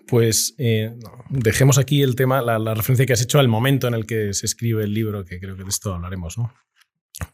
[0.07, 0.95] Pues eh,
[1.29, 4.45] dejemos aquí el tema, la, referencia que has hecho al momento en el que se
[4.45, 6.53] escribe el libro, que creo que de esto hablaremos, ¿no?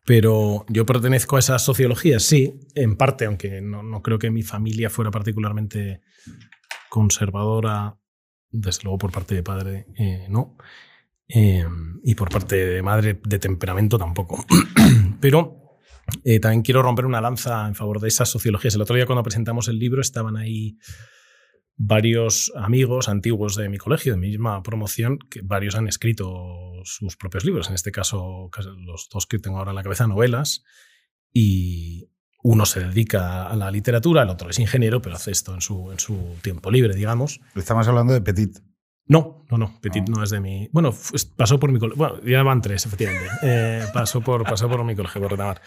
[0.05, 4.89] Pero yo pertenezco a esa sociología, sí, en parte, aunque no creo que mi familia
[4.89, 6.01] fuera particularmente
[6.89, 7.99] conservadora,
[8.52, 10.58] desde luego por parte de padre, eh, no.
[11.28, 11.66] Eh,
[12.04, 14.43] y por parte de madre de temperamento tampoco.
[15.22, 15.78] Pero
[16.24, 18.76] eh, también quiero romper una lanza en favor de esas sociologías.
[18.76, 20.78] El otro día cuando presentamos el libro estaban ahí
[21.76, 27.16] varios amigos antiguos de mi colegio, de mi misma promoción, que varios han escrito sus
[27.16, 27.70] propios libros.
[27.70, 28.50] En este caso,
[28.86, 30.64] los dos que tengo ahora en la cabeza, novelas.
[31.32, 32.09] Y
[32.42, 35.92] uno se dedica a la literatura, el otro es ingeniero, pero hace esto en su,
[35.92, 37.42] en su tiempo libre, digamos.
[37.56, 38.60] Estamos hablando de Petit.
[39.08, 39.80] No, no, no.
[39.82, 40.18] Petit No.
[40.18, 40.70] no, es de mi.
[40.72, 40.94] Bueno,
[41.36, 41.98] pasó por mi colegio.
[41.98, 43.28] Bueno, ya van tres, efectivamente.
[43.42, 45.62] Eh, pasó, por, pasó por mi colegio, por Retamar.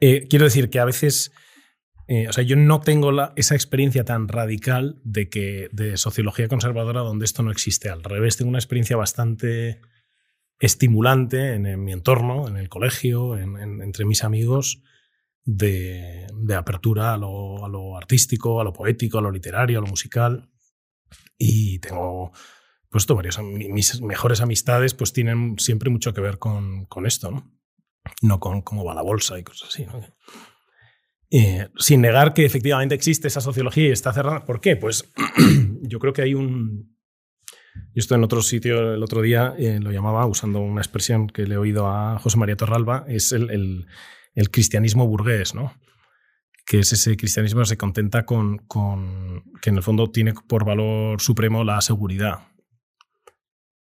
[0.00, 1.32] Eh, quiero decir que a veces.
[2.06, 6.48] eh, o sea, yo no tengo la- esa experiencia tan radical de que de sociología
[6.48, 7.88] conservadora donde esto no existe.
[7.88, 9.80] Al revés, tengo una experiencia bastante
[10.60, 14.82] estimulante en, en mi entorno, en el colegio, en- en- entre mis amigos,
[15.44, 16.26] de,
[16.56, 20.50] apertura a lo, artístico, a lo poético, a lo literario, a lo musical.
[21.38, 22.32] Y tengo
[22.88, 27.50] pues varios, mis mejores amistades pues tienen siempre mucho que ver con, con esto, ¿no?
[28.20, 29.86] No con cómo va la bolsa y cosas así.
[31.30, 34.44] Eh, sin negar que efectivamente existe esa sociología y está cerrada.
[34.44, 34.76] ¿Por qué?
[34.76, 35.10] Pues
[35.82, 36.94] yo creo que hay un...
[37.74, 41.46] Yo esto en otro sitio el otro día eh, lo llamaba, usando una expresión que
[41.46, 43.86] le he oído a José María Torralba, es el, el,
[44.34, 45.74] el cristianismo burgués, ¿no?
[46.64, 50.64] que es ese cristianismo que se contenta con, con, que en el fondo tiene por
[50.64, 52.48] valor supremo la seguridad.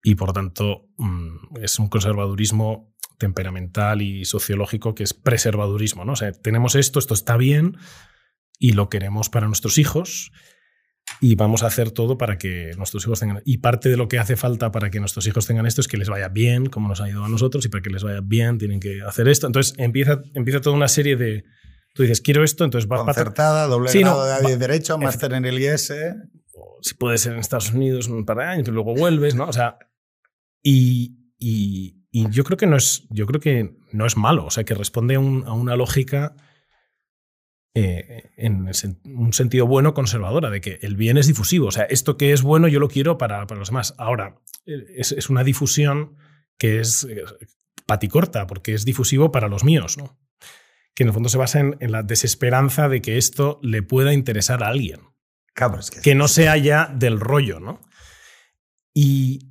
[0.03, 6.05] Y por tanto mm, es un conservadurismo temperamental y sociológico que es preservadurismo.
[6.05, 6.14] ¿no?
[6.14, 7.76] O tenemos esto, esto está bien
[8.59, 10.32] y lo queremos para nuestros hijos
[11.20, 13.42] y vamos a hacer todo para que nuestros hijos tengan.
[13.44, 15.96] Y parte de lo que hace falta para que nuestros hijos tengan esto es que
[15.96, 18.58] les vaya bien, como nos ha ido a nosotros, y para que les vaya bien
[18.58, 19.46] tienen que hacer esto.
[19.46, 21.44] Entonces empieza, empieza toda una serie de,
[21.94, 25.58] Tú dices, quiero esto, entonces vas Concertada, doble sí, grado de derecho, máster en el
[25.58, 25.92] IS.
[26.82, 29.46] Si puede ser en Estados Unidos un par de años, pero luego vuelves, ¿no?
[29.46, 29.76] O sea,
[30.62, 34.50] y, y, y, yo creo que no es, yo creo que no es malo, o
[34.50, 36.36] sea, que responde a, un, a una lógica
[37.74, 38.68] eh, en
[39.04, 41.66] un sentido bueno conservadora, de que el bien es difusivo.
[41.66, 43.94] O sea, esto que es bueno yo lo quiero para, para los demás.
[43.98, 46.16] Ahora, es, es una difusión
[46.58, 47.24] que es eh,
[47.86, 50.18] paticorta, porque es difusivo para los míos, ¿no?
[50.94, 54.62] que en el fondo se basa en, la desesperanza de que esto le pueda interesar
[54.62, 55.00] a alguien.
[56.02, 57.80] que, no sea ya del rollo, ¿no?
[58.94, 59.49] Y,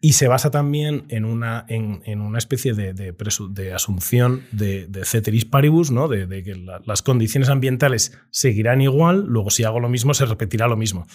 [0.00, 6.08] se basa también en una, en, una especie de, de, asunción de, ceteris paribus, ¿no?
[6.08, 6.54] de, que
[6.86, 11.06] las condiciones ambientales seguirán igual, luego si hago lo mismo se repetirá lo mismo.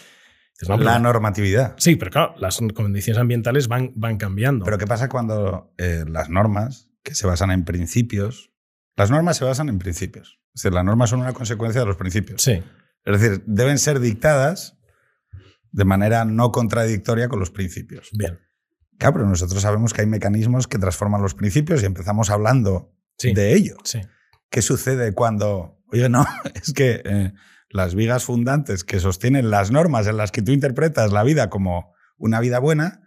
[0.67, 1.73] la normatividad.
[1.77, 4.65] Sí, pero claro, las condiciones ambientales van, van cambiando.
[4.65, 8.51] Pero ¿qué pasa cuando eh, las normas, que se basan en principios,
[8.95, 10.39] las normas se basan en principios.
[10.53, 12.41] Es decir, las normas son una consecuencia de los principios.
[12.41, 12.63] Sí.
[13.03, 14.77] Es decir, deben ser dictadas
[15.71, 18.09] de manera no contradictoria con los principios.
[18.13, 18.39] Bien.
[18.97, 23.53] Claro, pero nosotros sabemos que hay mecanismos que transforman los principios y empezamos hablando de
[23.53, 23.77] ello.
[23.83, 24.01] Sí.
[24.49, 26.25] ¿Qué sucede cuando, oye, no,
[26.55, 27.33] es que eh,
[27.69, 31.93] las vigas fundantes que sostienen las normas en las que tú interpretas la vida como
[32.17, 33.01] una vida buena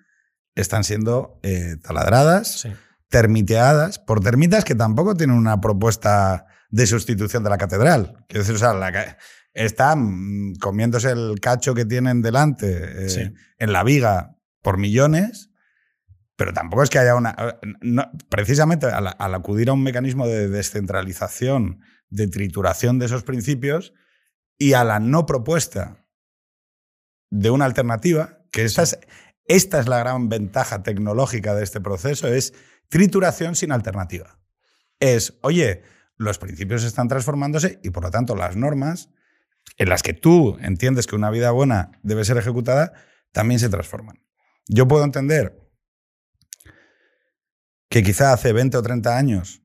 [0.54, 2.60] están siendo eh, taladradas?
[2.60, 2.70] Sí
[3.08, 8.24] termiteadas por termitas que tampoco tienen una propuesta de sustitución de la catedral.
[8.28, 9.16] Quiero decir, o sea, la,
[9.54, 15.50] están comiéndose el cacho que tienen delante eh, en la viga por millones,
[16.38, 17.34] pero tampoco es que haya una...
[18.28, 21.80] precisamente al, acudir a un mecanismo de descentralización,
[22.10, 23.92] de trituración de esos principios
[24.56, 26.06] y a la no propuesta
[27.28, 29.00] de una alternativa, que esta es,
[29.46, 32.54] esta es la gran ventaja tecnológica de este proceso, es
[32.88, 34.38] Trituración sin alternativa.
[35.00, 35.82] Es, oye,
[36.16, 39.10] los principios están transformándose y por lo tanto las normas
[39.76, 42.92] en las que tú entiendes que una vida buena debe ser ejecutada
[43.32, 44.24] también se transforman.
[44.68, 45.67] Yo puedo entender
[47.88, 49.62] que quizá hace 20 o 30 años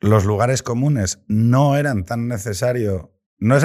[0.00, 3.64] los lugares comunes no eran tan necesario no es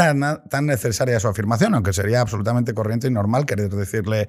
[0.50, 4.28] tan necesaria su afirmación, aunque sería absolutamente corriente y normal querer decirle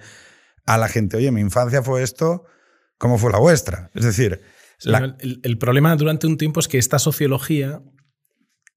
[0.67, 2.45] a la gente, oye, mi infancia fue esto,
[3.03, 3.91] ¿Cómo fue la vuestra.
[3.95, 4.43] Es decir,
[4.85, 7.83] el, problema durante un tiempo es que esta sociología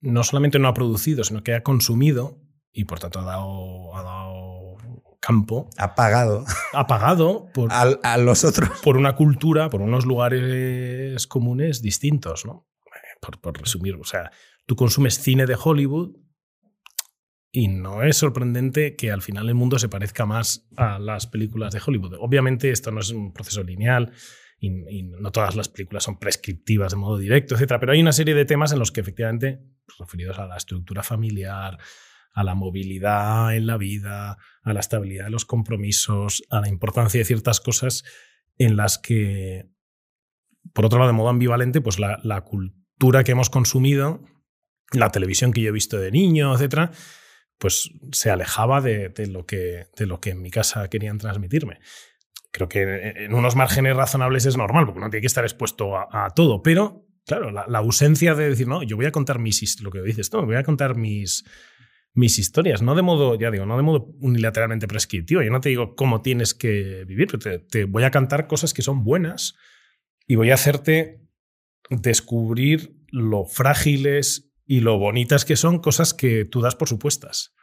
[0.01, 2.41] no solamente no ha producido, sino que ha consumido
[2.71, 4.34] y por tanto ha dado, ha dado
[5.25, 5.69] campo.
[5.77, 6.45] Ha pagado.
[6.73, 8.69] Ha pagado por, a, los otros.
[8.81, 12.67] Por una cultura, por unos lugares comunes distintos, ¿no?
[13.21, 14.31] Por, por resumir, o sea,
[14.65, 16.15] tú consumes cine de Hollywood
[17.51, 21.73] y no es sorprendente que al final el mundo se parezca más a las películas
[21.73, 22.15] de Hollywood.
[22.19, 24.11] Obviamente esto no es un proceso lineal
[24.59, 27.75] y, no todas las películas son prescriptivas de modo directo, etc.
[27.79, 31.01] Pero hay una serie de temas en los que efectivamente, pues, referidos a la estructura
[31.03, 31.77] familiar,
[32.35, 37.17] a la movilidad en la vida, a la estabilidad de los compromisos, a la importancia
[37.17, 38.03] de ciertas cosas
[38.57, 39.69] en las que,
[40.73, 44.21] por otro lado, de modo ambivalente, pues la, la cultura que hemos consumido,
[44.91, 46.91] la televisión que yo he visto de niño, etcétera,
[47.57, 51.79] pues se alejaba de, lo que, de lo que en mi casa querían transmitirme.
[52.51, 56.29] Creo que en unos márgenes razonables es normal, porque no tiene que estar expuesto a,
[56.35, 60.01] todo, pero claro, la, ausencia de decir, no, yo voy a contar mis, lo que
[60.01, 61.43] dices tú, voy a contar mis,
[62.15, 65.41] mis historias, no de modo, ya digo, no de modo unilateralmente prescriptivo.
[65.41, 68.73] Yo no te digo cómo tienes que vivir, pero te, te, voy a cantar cosas
[68.73, 69.55] que son buenas
[70.25, 71.21] y voy a hacerte
[71.89, 77.53] descubrir lo frágiles y lo bonitas que son cosas que tú das por supuestas.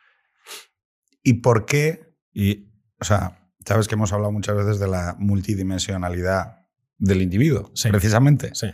[1.23, 2.15] ¿Y por qué?
[2.33, 2.69] Y,
[3.01, 6.67] o sea, sabes que hemos hablado muchas veces de la multidimensionalidad
[6.99, 8.55] del individuo, precisamente.
[8.55, 8.69] Sí.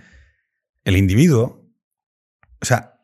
[0.85, 1.73] El individuo,
[2.61, 3.01] o sea,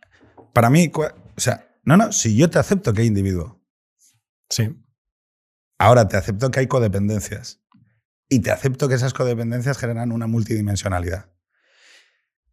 [0.53, 3.61] para mí, o sea, no, no, si yo te acepto que hay individuo.
[4.49, 4.75] Sí.
[5.79, 7.61] Ahora te acepto que hay codependencias.
[8.29, 11.31] y te acepto que esas codependencias generan una multidimensionalidad.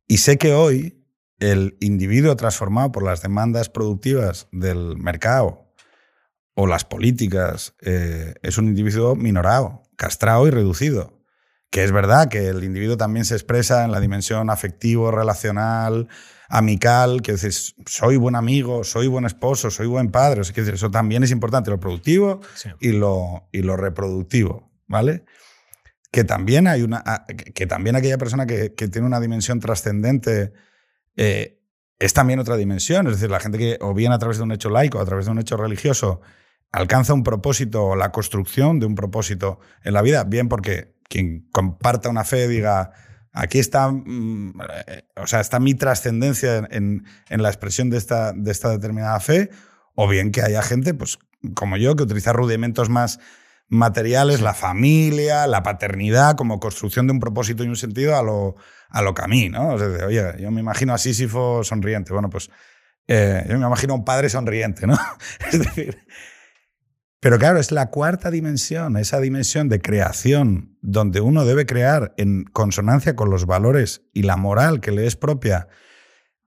[0.08, 1.08] Y sé que hoy
[1.40, 5.74] el individuo transformado por las demandas productivas del mercado
[6.54, 11.20] o las políticas eh, es un individuo minorado, castrado y reducido.
[11.72, 16.10] Que es verdad que el individuo también se expresa en la dimensión afectivo, relacional,
[16.52, 20.42] amical, que dices, soy buen amigo, soy buen esposo, soy buen padre.
[20.42, 22.42] O sea, que eso también es importante, lo productivo
[22.80, 25.24] y, lo, y lo reproductivo, ¿vale?
[26.12, 27.26] Que también hay una.
[27.56, 30.52] que también aquella persona que, que tiene una dimensión trascendente
[31.16, 31.62] eh,
[32.00, 33.08] es también otra dimensión.
[33.08, 35.26] Es decir, la gente que, o bien a través de un hecho laico, a través
[35.26, 36.20] de un hecho religioso,
[36.74, 41.48] alcanza un propósito o la construcción de un propósito en la vida, bien porque quien
[41.52, 42.92] comparta una fe diga,
[43.34, 44.54] aquí está, mm,
[45.18, 49.50] o sea, está mi trascendencia en, la expresión de esta, de esta determinada fe,
[49.96, 51.20] o bien que haya gente, pues
[51.56, 53.20] como yo, que utiliza rudimentos más
[53.68, 58.56] materiales, la familia, la paternidad, como construcción de un propósito y un sentido a lo,
[58.90, 59.64] a lo camino.
[59.64, 59.74] ¿no?
[59.76, 62.12] O sea, oye, yo me imagino a Sísifo sonriente.
[62.12, 62.52] Bueno, pues
[63.08, 64.98] eh, yo me imagino a un padre sonriente, ¿no?
[65.52, 66.04] es decir,
[67.22, 72.46] pero claro, es la cuarta dimensión, esa dimensión de creación donde uno debe crear en
[72.46, 75.68] consonancia con los valores y la moral que le es propia,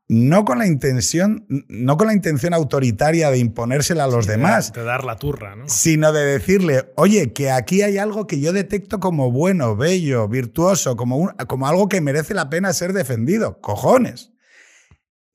[0.08, 4.72] no con la intención, no con la intención autoritaria de imponérsela a los demás.
[4.72, 5.68] De dar la turra, ¿no?
[5.68, 10.96] Sino de decirle, oye, que aquí hay algo que yo detecto como bueno, bello, virtuoso,
[10.96, 13.60] como, como algo que merece la pena ser defendido.
[13.60, 14.32] Cojones.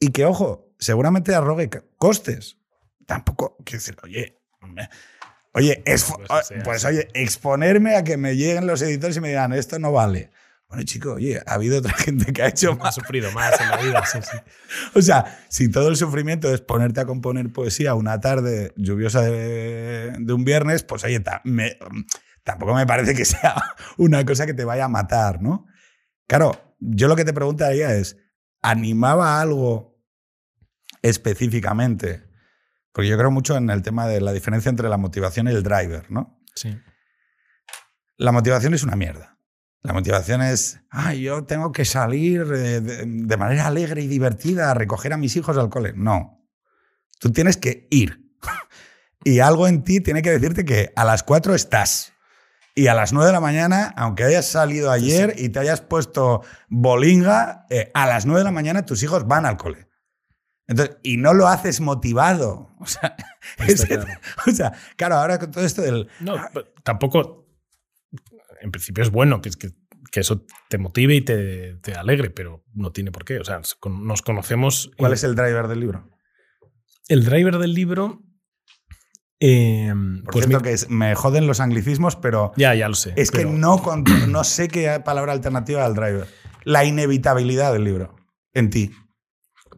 [0.02, 2.58] Y que, ojo, seguramente arrogue costes.
[3.06, 4.40] Tampoco, quiero decir, oye,
[5.54, 6.06] Oye, es,
[6.64, 10.32] pues oye, exponerme a que me lleguen los editores y me digan, esto no vale.
[10.68, 12.90] Bueno, chico, oye, ha habido otra gente que ha hecho más.
[12.90, 14.38] Ha sufrido más en la vida, sí, sí.
[14.96, 20.14] O sea, si todo el sufrimiento es ponerte a componer poesía una tarde lluviosa de,
[20.32, 21.20] un viernes, pues oye,
[22.44, 23.56] tampoco me parece que sea
[23.98, 25.66] una cosa que te vaya a matar, ¿no?
[26.28, 28.18] Claro, yo lo que te preguntaría es,
[28.62, 30.00] ¿animaba algo
[31.02, 32.29] específicamente
[32.92, 35.64] porque yo creo mucho en el tema de la diferencia entre la motivación y el
[35.64, 36.42] driver, ¿no?
[36.56, 36.78] Sí.
[38.18, 39.38] La motivación es una mierda.
[39.82, 44.74] La motivación es, ah, yo tengo que salir eh, de, manera alegre y divertida a
[44.74, 45.94] recoger a mis hijos al cole.
[45.96, 46.46] No.
[47.20, 48.22] Tú tienes que ir.
[49.24, 52.14] y algo en ti tiene que decirte que a las 4 estás.
[52.76, 56.44] Y a las 9 de la mañana, aunque hayas salido ayer y te hayas puesto
[56.68, 59.89] bolinga, eh, a las 9 de la mañana tus hijos van al cole
[61.04, 62.70] y no lo haces motivado.
[62.82, 63.16] O sea,
[63.88, 64.06] claro.
[64.48, 66.08] o sea, claro, ahora con todo esto del...
[66.22, 66.36] No,
[66.84, 67.46] tampoco,
[68.62, 69.72] en principio es bueno que, que,
[70.12, 73.40] que eso te motive y te, te, alegre, pero no tiene por qué.
[73.40, 73.60] O sea,
[73.90, 74.92] nos conocemos...
[74.98, 76.10] ¿Cuál es el driver del libro?
[77.10, 78.22] El driver del libro...
[79.42, 79.94] Eh,
[80.26, 82.52] Por pues cierto, que me joden los anglicismos, pero.
[82.58, 83.14] Ya, ya lo sé.
[83.16, 83.82] Es que no,
[84.28, 86.28] no sé qué palabra alternativa al driver.
[86.66, 88.16] La inevitabilidad del libro
[88.54, 88.92] en ti.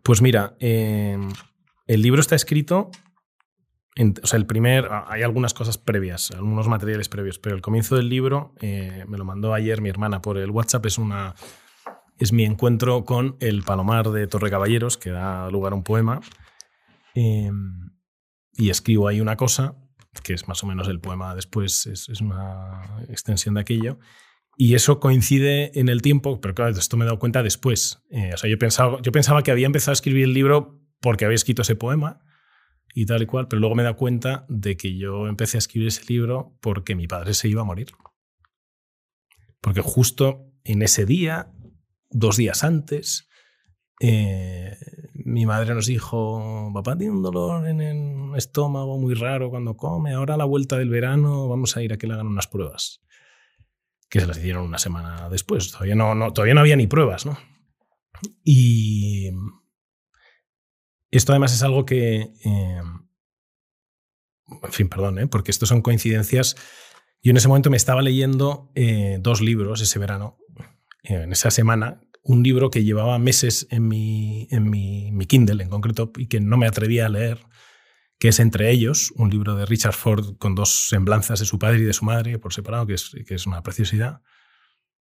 [0.03, 1.17] Pues mira, eh,
[1.87, 2.89] el libro está escrito.
[4.23, 4.87] o sea, el primer.
[5.07, 9.25] Hay algunas cosas previas, algunos materiales previos, pero el comienzo del libro eh, me lo
[9.25, 10.85] mandó ayer mi hermana por el WhatsApp.
[10.85, 11.35] Es una.
[12.17, 16.21] Es mi encuentro con el Palomar de Torre Caballeros, que da lugar a un poema.
[17.15, 17.91] Em,
[18.53, 19.75] y escribo ahí una cosa,
[20.23, 23.97] que es más o menos el poema después, es, es una extensión de aquello.
[24.57, 28.03] Y eso coincide en el tiempo, pero claro, esto me he dado cuenta después.
[28.11, 31.25] Eh, o sea, yo pensaba, yo pensaba que había empezado a escribir el libro porque
[31.25, 32.21] había escrito ese poema
[32.93, 35.59] y tal y cual, pero luego me he dado cuenta de que yo empecé a
[35.59, 37.87] escribir ese libro porque mi padre se iba a morir.
[39.61, 41.51] Porque justo en ese día,
[42.09, 43.29] dos días antes,
[43.99, 44.75] eh,
[45.13, 50.13] mi madre nos dijo, papá tiene un dolor en el estómago muy raro cuando come,
[50.13, 53.00] ahora a la vuelta del verano vamos a ir a que le hagan unas pruebas
[54.11, 55.71] que se las hicieron una semana después.
[55.71, 57.39] Todavía no, todavía no había ni pruebas, ¿no?
[58.43, 59.31] Y
[61.09, 62.33] esto además es algo que...
[62.43, 62.81] Eh,
[64.63, 65.27] en fin, perdón, ¿eh?
[65.27, 66.57] porque esto son coincidencias.
[67.23, 70.37] Yo en ese momento me estaba leyendo eh, dos libros ese verano,
[71.03, 75.69] en esa semana, un libro que llevaba meses en mi, en mi, mi Kindle en
[75.69, 77.39] concreto y que no me atrevía a leer
[78.21, 81.79] que es entre ellos un libro de Richard Ford con dos semblanzas de su padre
[81.79, 84.21] y de su madre por separado, que es, que es una preciosidad.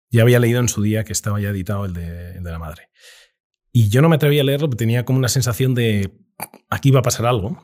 [0.08, 2.58] Ya había leído en su día que estaba ya editado el de, el de la
[2.58, 2.88] madre.
[3.72, 6.16] Y yo no me atreví a leerlo porque tenía como una sensación de
[6.70, 7.62] aquí va a pasar algo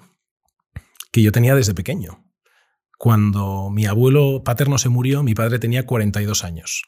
[1.11, 2.23] que yo tenía desde pequeño.
[2.99, 6.83] Cuando mi abuelo paterno se murió, mi padre tenía 42 años.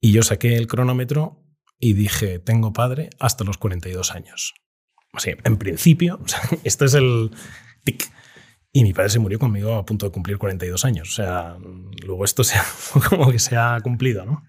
[0.00, 1.46] Y yo saqué el cronómetro
[1.78, 4.54] y dije, tengo padre hasta los 42 años
[5.24, 6.20] en principio,
[6.64, 7.30] esto es el
[7.84, 8.10] tic.
[8.72, 11.08] Y mi padre se murió conmigo a punto de cumplir 42 años.
[11.08, 11.56] O sea,
[12.04, 12.64] luego esto se ha,
[13.08, 14.44] como que se ha cumplido, ¿no?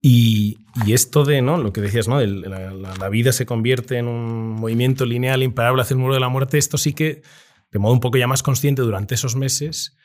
[0.00, 1.58] Y, y, esto de, ¿no?
[1.58, 2.20] Lo que decías, ¿no?
[2.20, 6.28] La, la, vida se convierte en un movimiento lineal imparable hacia el muro de la
[6.28, 6.56] muerte.
[6.56, 7.22] Esto sí que,
[7.72, 9.96] de modo un poco ya más consciente durante esos meses,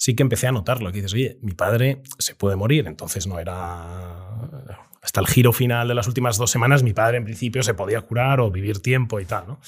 [0.00, 0.90] sí que empecé a notarlo.
[0.90, 2.86] Que dices, oye, mi padre se puede morir.
[2.88, 4.88] Entonces no era...
[5.02, 8.00] Hasta el giro final de las últimas dos semanas, mi padre en principio se podía
[8.02, 9.60] curar o vivir tiempo y tal, ¿no?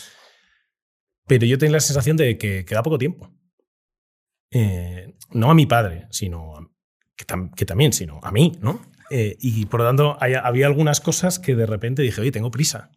[1.26, 3.30] Pero yo tenía la sensación de que queda poco tiempo.
[4.50, 6.74] Eh, no a mi padre, sino
[7.16, 8.82] que, tam que, también, sino a mí, ¿no?
[9.10, 12.90] Eh, y por lo tanto, había algunas cosas que de repente dije, oye, tengo prisa.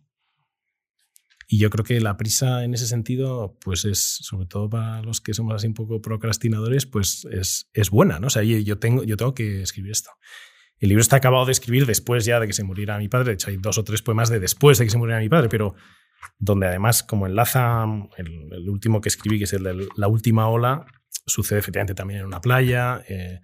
[1.48, 5.22] Y yo creo que la prisa en ese sentido, pues es, sobre todo para los
[5.22, 8.28] que somos así un poco procrastinadores, pues es, es buena, ¿no?
[8.28, 10.12] O sea, yo tengo, yo tengo que escribir esto.
[10.80, 13.30] El libro está acabado de escribir después ya de que se muriera mi padre.
[13.30, 15.48] De hecho, hay dos o tres poemas de después de que se muriera mi padre,
[15.50, 15.76] pero
[16.40, 17.86] donde además, como enlaza
[18.18, 20.86] el, el, último que escribí, que es el de la última ola,
[21.26, 23.04] sucede efectivamente también en una playa.
[23.08, 23.40] Eh,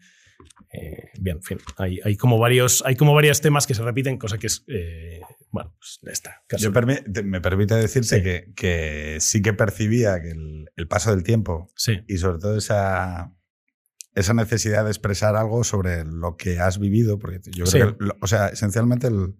[0.73, 4.17] eh, bien, en fin, hay, hay, como varios, hay como varios temas que se repiten,
[4.17, 5.19] cosa que es, eh,
[5.51, 6.43] bueno, pues está.
[6.57, 8.23] Yo me permite decirte sí.
[8.23, 11.99] Que, que, sí que percibía que el, el paso del tiempo sí.
[12.07, 13.35] y sobre todo esa,
[14.15, 17.95] esa necesidad de expresar algo sobre lo que has vivido, porque yo creo sí.
[17.97, 19.35] que, o sea, esencialmente el,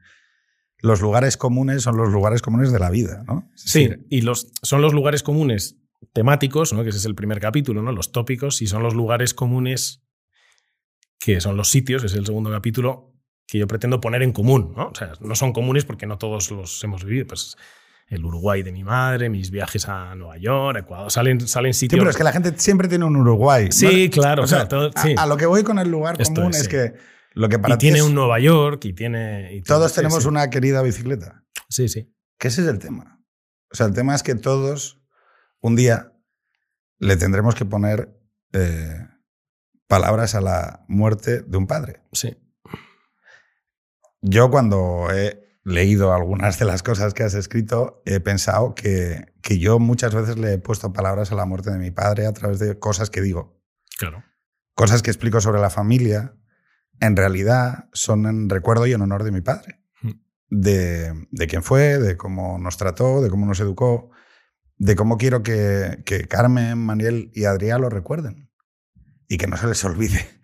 [0.80, 3.50] los lugares comunes son los lugares comunes de la vida, ¿no?
[3.56, 5.78] Es sí, decir, y los, son los lugares comunes
[6.14, 6.84] temáticos, ¿no?
[6.84, 7.92] que ese es el primer capítulo, ¿no?
[7.92, 10.04] los tópicos, y son los lugares comunes
[11.22, 13.14] que son los sitios, es el segundo capítulo,
[13.48, 14.74] que yo pretendo poner en común.
[14.76, 14.88] ¿no?
[14.88, 17.28] O sea, no son comunes porque no todos los hemos vivido.
[17.28, 17.56] Pues
[18.08, 21.98] el Uruguay de mi madre, mis viajes a Nueva York, Ecuador, salen, salen sitios.
[21.98, 23.72] Sí, pero es que la gente siempre tiene un Uruguay.
[23.72, 24.12] Sí, ¿no?
[24.12, 24.44] claro.
[24.44, 25.14] O sea, o sea todo, sí.
[25.16, 26.70] a, a, lo que voy con el lugar común es, es sí.
[26.70, 26.94] que
[27.34, 29.54] lo que para y tiene es, un Nueva York y tiene.
[29.54, 31.44] Y todos tiene, tenemos sí, una querida bicicleta.
[31.70, 32.12] Sí, sí.
[32.40, 33.24] Que ese es el tema.
[33.72, 35.00] O sea, el tema es que todos
[35.62, 36.14] un día
[36.98, 38.18] le tendremos que poner
[38.54, 39.08] eh,
[39.92, 42.00] palabras a la muerte de un padre.
[42.14, 42.38] Sí.
[44.22, 49.60] Yo cuando he leído algunas de las cosas que has escrito, he pensado que, que
[49.60, 52.60] yo muchas veces le he puesto palabras a la muerte de mi padre a través
[52.60, 53.62] de cosas que digo.
[54.00, 54.24] Claro.
[54.76, 56.36] Cosas que explico sobre la familia,
[57.02, 59.82] en realidad son en recuerdo y en honor de mi padre.
[60.04, 60.12] Mm.
[60.48, 64.10] De, de, quién fue, de cómo nos trató, de cómo nos educó,
[64.78, 68.51] de cómo quiero que, que Carmen, Manuel y Adrián lo recuerden.
[69.32, 70.42] Y que no se les olvide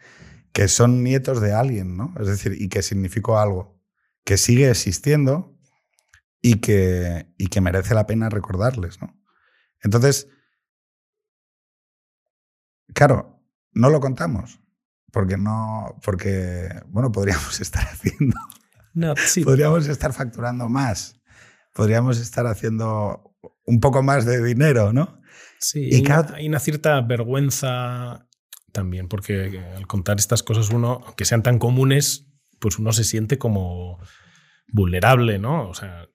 [0.58, 2.16] que son nietos de alguien, ¿no?
[2.20, 3.80] Es decir, y que significó algo,
[4.26, 5.56] que sigue existiendo
[6.42, 9.16] y que, y que merece la pena recordarles, ¿no?
[9.84, 10.28] Entonces,
[12.96, 13.40] claro,
[13.72, 14.60] no lo contamos
[15.12, 18.36] porque no, porque, bueno, podríamos estar haciendo,
[18.96, 19.44] no, sí.
[19.44, 21.22] podríamos estar facturando más,
[21.76, 25.22] podríamos estar haciendo un poco más de dinero, ¿no?
[25.60, 28.27] Sí, y hay una cierta vergüenza
[28.72, 32.28] también, porque al contar estas cosas uno, aunque sean tan comunes,
[32.60, 34.00] pues uno se siente como
[34.68, 35.70] vulnerable, ¿no?
[35.70, 36.08] O sea,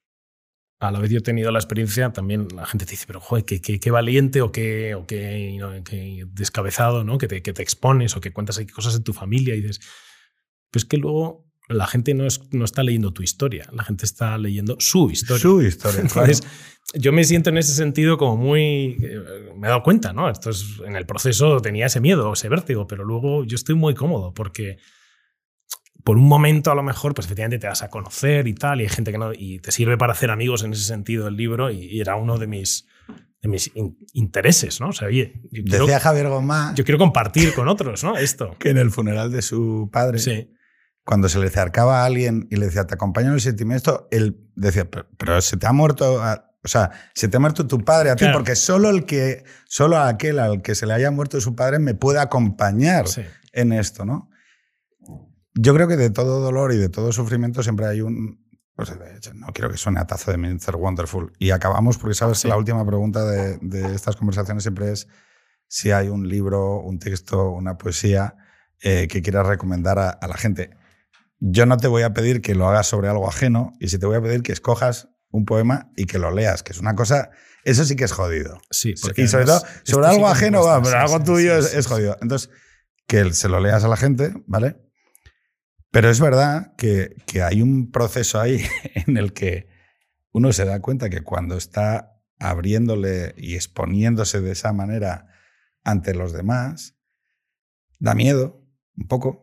[0.80, 3.44] a la vez yo he tenido la experiencia, también la gente te dice, pero joder,
[3.44, 7.18] qué, qué, valiente o qué, o qué, qué descabezado, ¿no?
[7.18, 9.80] Que te, que te, expones o que cuentas aquí cosas de tu familia y dices,
[10.70, 14.36] pues que luego la gente no, es, no está leyendo tu historia, la gente está
[14.38, 15.42] leyendo su historia.
[15.42, 16.00] Su historia.
[16.02, 16.56] Entonces, claro.
[16.94, 18.96] yo me siento en ese sentido como muy...
[19.56, 20.28] Me he dado cuenta, ¿no?
[20.28, 23.94] Esto es, en el proceso tenía ese miedo, ese vértigo, pero luego yo estoy muy
[23.94, 24.78] cómodo porque
[26.04, 28.84] por un momento a lo mejor, pues efectivamente te vas a conocer y tal, y
[28.84, 31.70] hay gente que no, y te sirve para hacer amigos en ese sentido el libro,
[31.70, 32.86] y, y era uno de mis,
[33.40, 34.88] de mis in, intereses, ¿no?
[34.88, 38.16] O sea, oye, yo quiero, Javier Gomá, yo quiero compartir con otros, ¿no?
[38.16, 38.56] Esto.
[38.58, 40.50] Que en el funeral de su padre, sí.
[41.05, 44.48] Cuando se le acercaba a alguien y le decía, te acompaño en el sentimiento, él
[44.55, 47.84] decía, pero, pero se te ha muerto, a, o sea, se te ha muerto tu
[47.84, 51.40] padre a ti, porque solo el que, solo aquel al que se le haya muerto
[51.40, 53.22] su padre me puede acompañar sí.
[53.53, 54.30] en esto, ¿no?
[55.55, 58.40] Yo creo que de todo dolor y de todo sufrimiento siempre hay un.
[58.74, 60.76] Pues, de hecho, no quiero que suene a tazo de Mr.
[60.76, 61.32] Wonderful.
[61.38, 62.42] Y acabamos porque sabes sí.
[62.42, 65.09] que la última pregunta de, de, estas conversaciones siempre es
[65.68, 68.36] si hay un libro, un texto, una poesía
[68.80, 70.70] eh, que quieras recomendar a, a, la gente.
[71.45, 74.07] Yo no te voy a pedir que lo hagas sobre algo ajeno y si te
[74.07, 77.30] voy a pedir que escojas un poema y que lo leas, que es una cosa.
[77.64, 78.61] Eso sí que es jodido.
[78.70, 82.16] Sí, y sobre todo, sobre algo sí ajeno, va, pero algo tuyo es, es jodido.
[82.22, 82.49] Entonces,
[83.09, 84.76] que se lo leas a la gente, ¿vale?
[85.90, 88.64] Pero es verdad que, que, hay un proceso ahí
[88.95, 89.68] en el que
[90.30, 95.26] uno se da cuenta que cuando está abriéndole y exponiéndose de esa manera
[95.82, 96.97] ante los demás,
[97.99, 98.64] da miedo
[98.97, 99.41] un poco,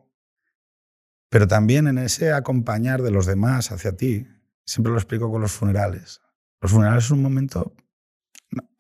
[1.30, 4.28] pero también en ese acompañar de los demás hacia ti,
[4.66, 6.22] siempre lo explico con los funerales.
[6.62, 7.74] Los funerales es un momento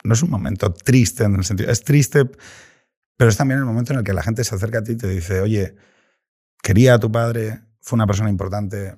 [0.03, 2.29] no, es un momento triste en el sentido, es triste,
[3.17, 4.97] pero es también el momento en el que la gente se acerca a ti y
[4.97, 5.75] te dice, oye,
[6.61, 8.95] quería a tu padre, fue una persona importante,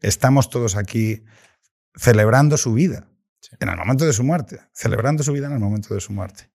[0.00, 1.24] estamos todos aquí
[1.94, 3.08] celebrando su vida,
[3.60, 6.50] en el momento de su muerte, celebrando su vida en el momento de su muerte.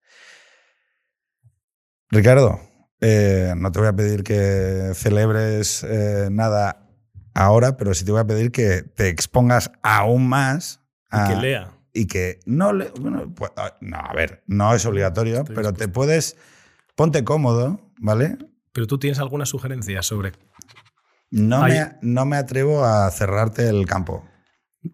[2.09, 2.59] Ricardo,
[3.01, 6.87] eh, no te voy a pedir que celebres eh, nada
[7.33, 10.81] ahora, pero sí te voy a pedir que te expongas aún más.
[11.09, 11.71] A, y que lea.
[11.93, 12.85] Y que no le.
[13.35, 16.37] Pues, ah, no, a ver, no es obligatorio, pero te puedes.
[16.95, 18.37] Ponte cómodo, ¿vale?
[18.73, 20.33] Pero tú tienes alguna sugerencia sobre.
[21.31, 24.25] No, me, no me atrevo a cerrarte el campo.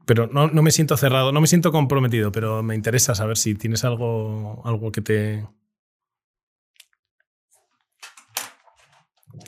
[0.05, 3.55] Pero no, no, me siento cerrado, no me siento comprometido, pero me interesa saber si
[3.55, 5.47] tienes algo, algo que te.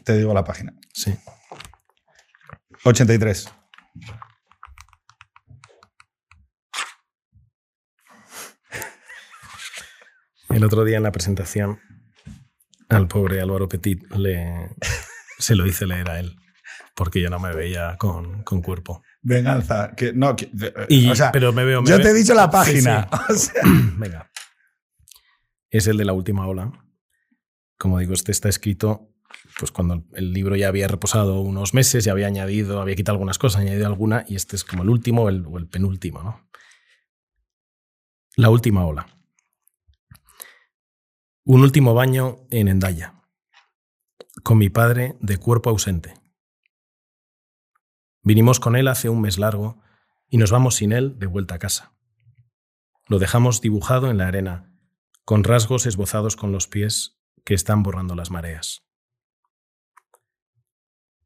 [0.03, 0.73] Te digo la página.
[0.93, 1.15] Sí.
[2.83, 3.53] 83.
[10.49, 11.79] El otro día en la presentación
[12.89, 14.69] al pobre Álvaro Petit le,
[15.37, 16.35] se lo hice leer a él,
[16.95, 19.03] porque yo no me veía con, cuerpo.
[19.21, 20.35] Venganza, que no,
[21.33, 21.83] pero me veo.
[21.83, 23.09] yo te he dicho la página.
[23.97, 24.31] Venga.
[25.69, 26.71] Es el de la última ola.
[27.77, 29.13] Como digo, este está escrito
[29.59, 33.39] pues cuando el libro ya había reposado unos meses, ya había añadido, había quitado algunas
[33.39, 36.47] cosas, añadido alguna, y este es como el último o el, penúltimo, ¿no?
[38.35, 39.07] La última ola.
[41.43, 43.21] Un último baño en Endaya,
[44.43, 46.13] con mi padre de cuerpo ausente.
[48.21, 49.81] Vinimos con él hace un mes largo
[50.29, 51.93] y nos vamos sin él de vuelta a casa.
[53.07, 54.77] Lo dejamos dibujado en la arena,
[55.23, 58.86] con rasgos esbozados con los pies que están borrando las mareas.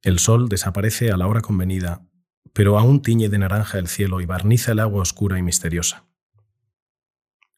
[0.04, 2.08] El sol desaparece a la hora convenida,
[2.54, 6.08] pero aún tiñe de naranja el cielo y barniza el agua oscura y misteriosa.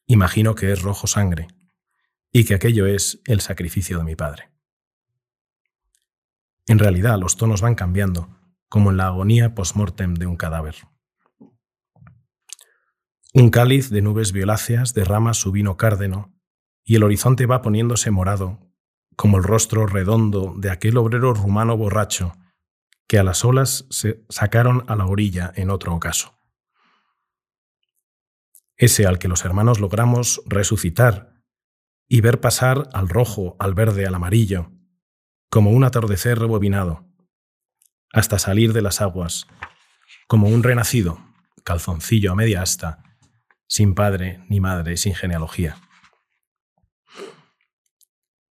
[0.06, 1.48] Imagino que es rojo sangre,
[2.30, 4.50] y que aquello es el sacrificio de mi padre.
[6.66, 8.28] En realidad los tonos van cambiando,
[8.68, 10.76] como en la agonía post-mortem de un cadáver.
[13.32, 16.34] Un cáliz de nubes violáceas derrama su vino cárdeno,
[16.84, 18.73] y el horizonte va poniéndose morado
[19.16, 22.32] como el rostro redondo de aquel obrero rumano borracho
[23.06, 26.38] que a las olas se sacaron a la orilla en otro ocaso.
[28.76, 31.34] Ese al que los hermanos logramos resucitar
[32.08, 34.72] y ver pasar al rojo, al verde, al amarillo,
[35.50, 37.06] como un atardecer rebobinado,
[38.12, 39.46] hasta salir de las aguas,
[40.26, 41.20] como un renacido,
[41.62, 43.02] calzoncillo a media asta,
[43.66, 45.76] sin padre ni madre, sin genealogía.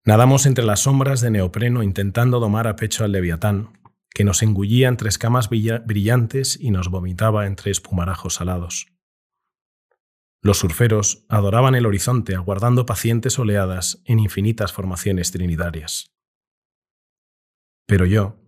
[0.05, 3.79] Nadamos entre las sombras de neopreno intentando domar a pecho al leviatán,
[4.11, 8.89] que nos engullía entre escamas brillantes y nos vomitaba entre espumarajos salados.
[10.43, 16.13] Los surferos adoraban el horizonte aguardando pacientes oleadas en infinitas formaciones trinidarias.
[17.87, 18.41] Pero yo,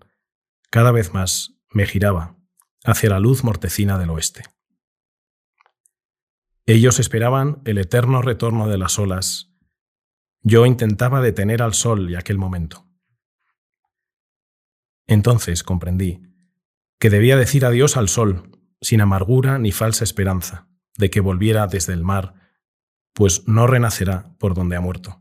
[0.70, 2.36] cada vez más, me giraba
[2.84, 4.42] hacia la luz mortecina del oeste.
[6.66, 9.53] Ellos esperaban el eterno retorno de las olas
[10.44, 12.86] yo intentaba detener al sol y aquel momento.
[15.06, 16.22] Entonces comprendí
[17.00, 21.94] que debía decir adiós al sol, sin amargura ni falsa esperanza de que volviera desde
[21.94, 22.34] el mar,
[23.14, 25.18] pues no renacerá por donde ha muerto.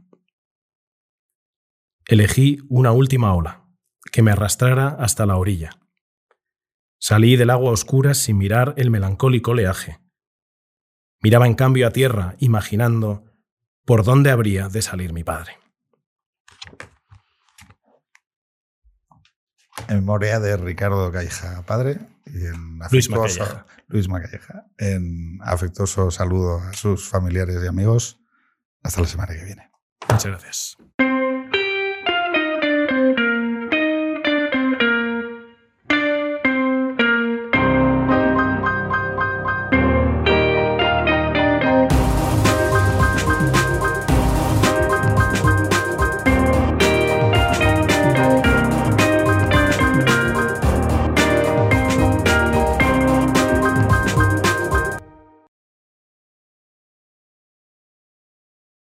[2.06, 3.66] Elegí una última ola,
[4.12, 5.80] que me arrastrara hasta la orilla.
[7.00, 10.00] Salí del agua oscura sin mirar el melancólico oleaje.
[11.22, 13.33] Miraba en cambio a tierra, imaginando
[13.86, 15.58] por dónde habría de salir mi padre.
[19.88, 24.66] En memoria de Ricardo Calleja, padre, y en afectuoso, Luis Macalleja.
[24.78, 28.20] En afectuoso saludo a sus familiares y amigos.
[28.82, 29.72] Hasta la semana que viene.
[30.10, 30.78] Muchas gracias.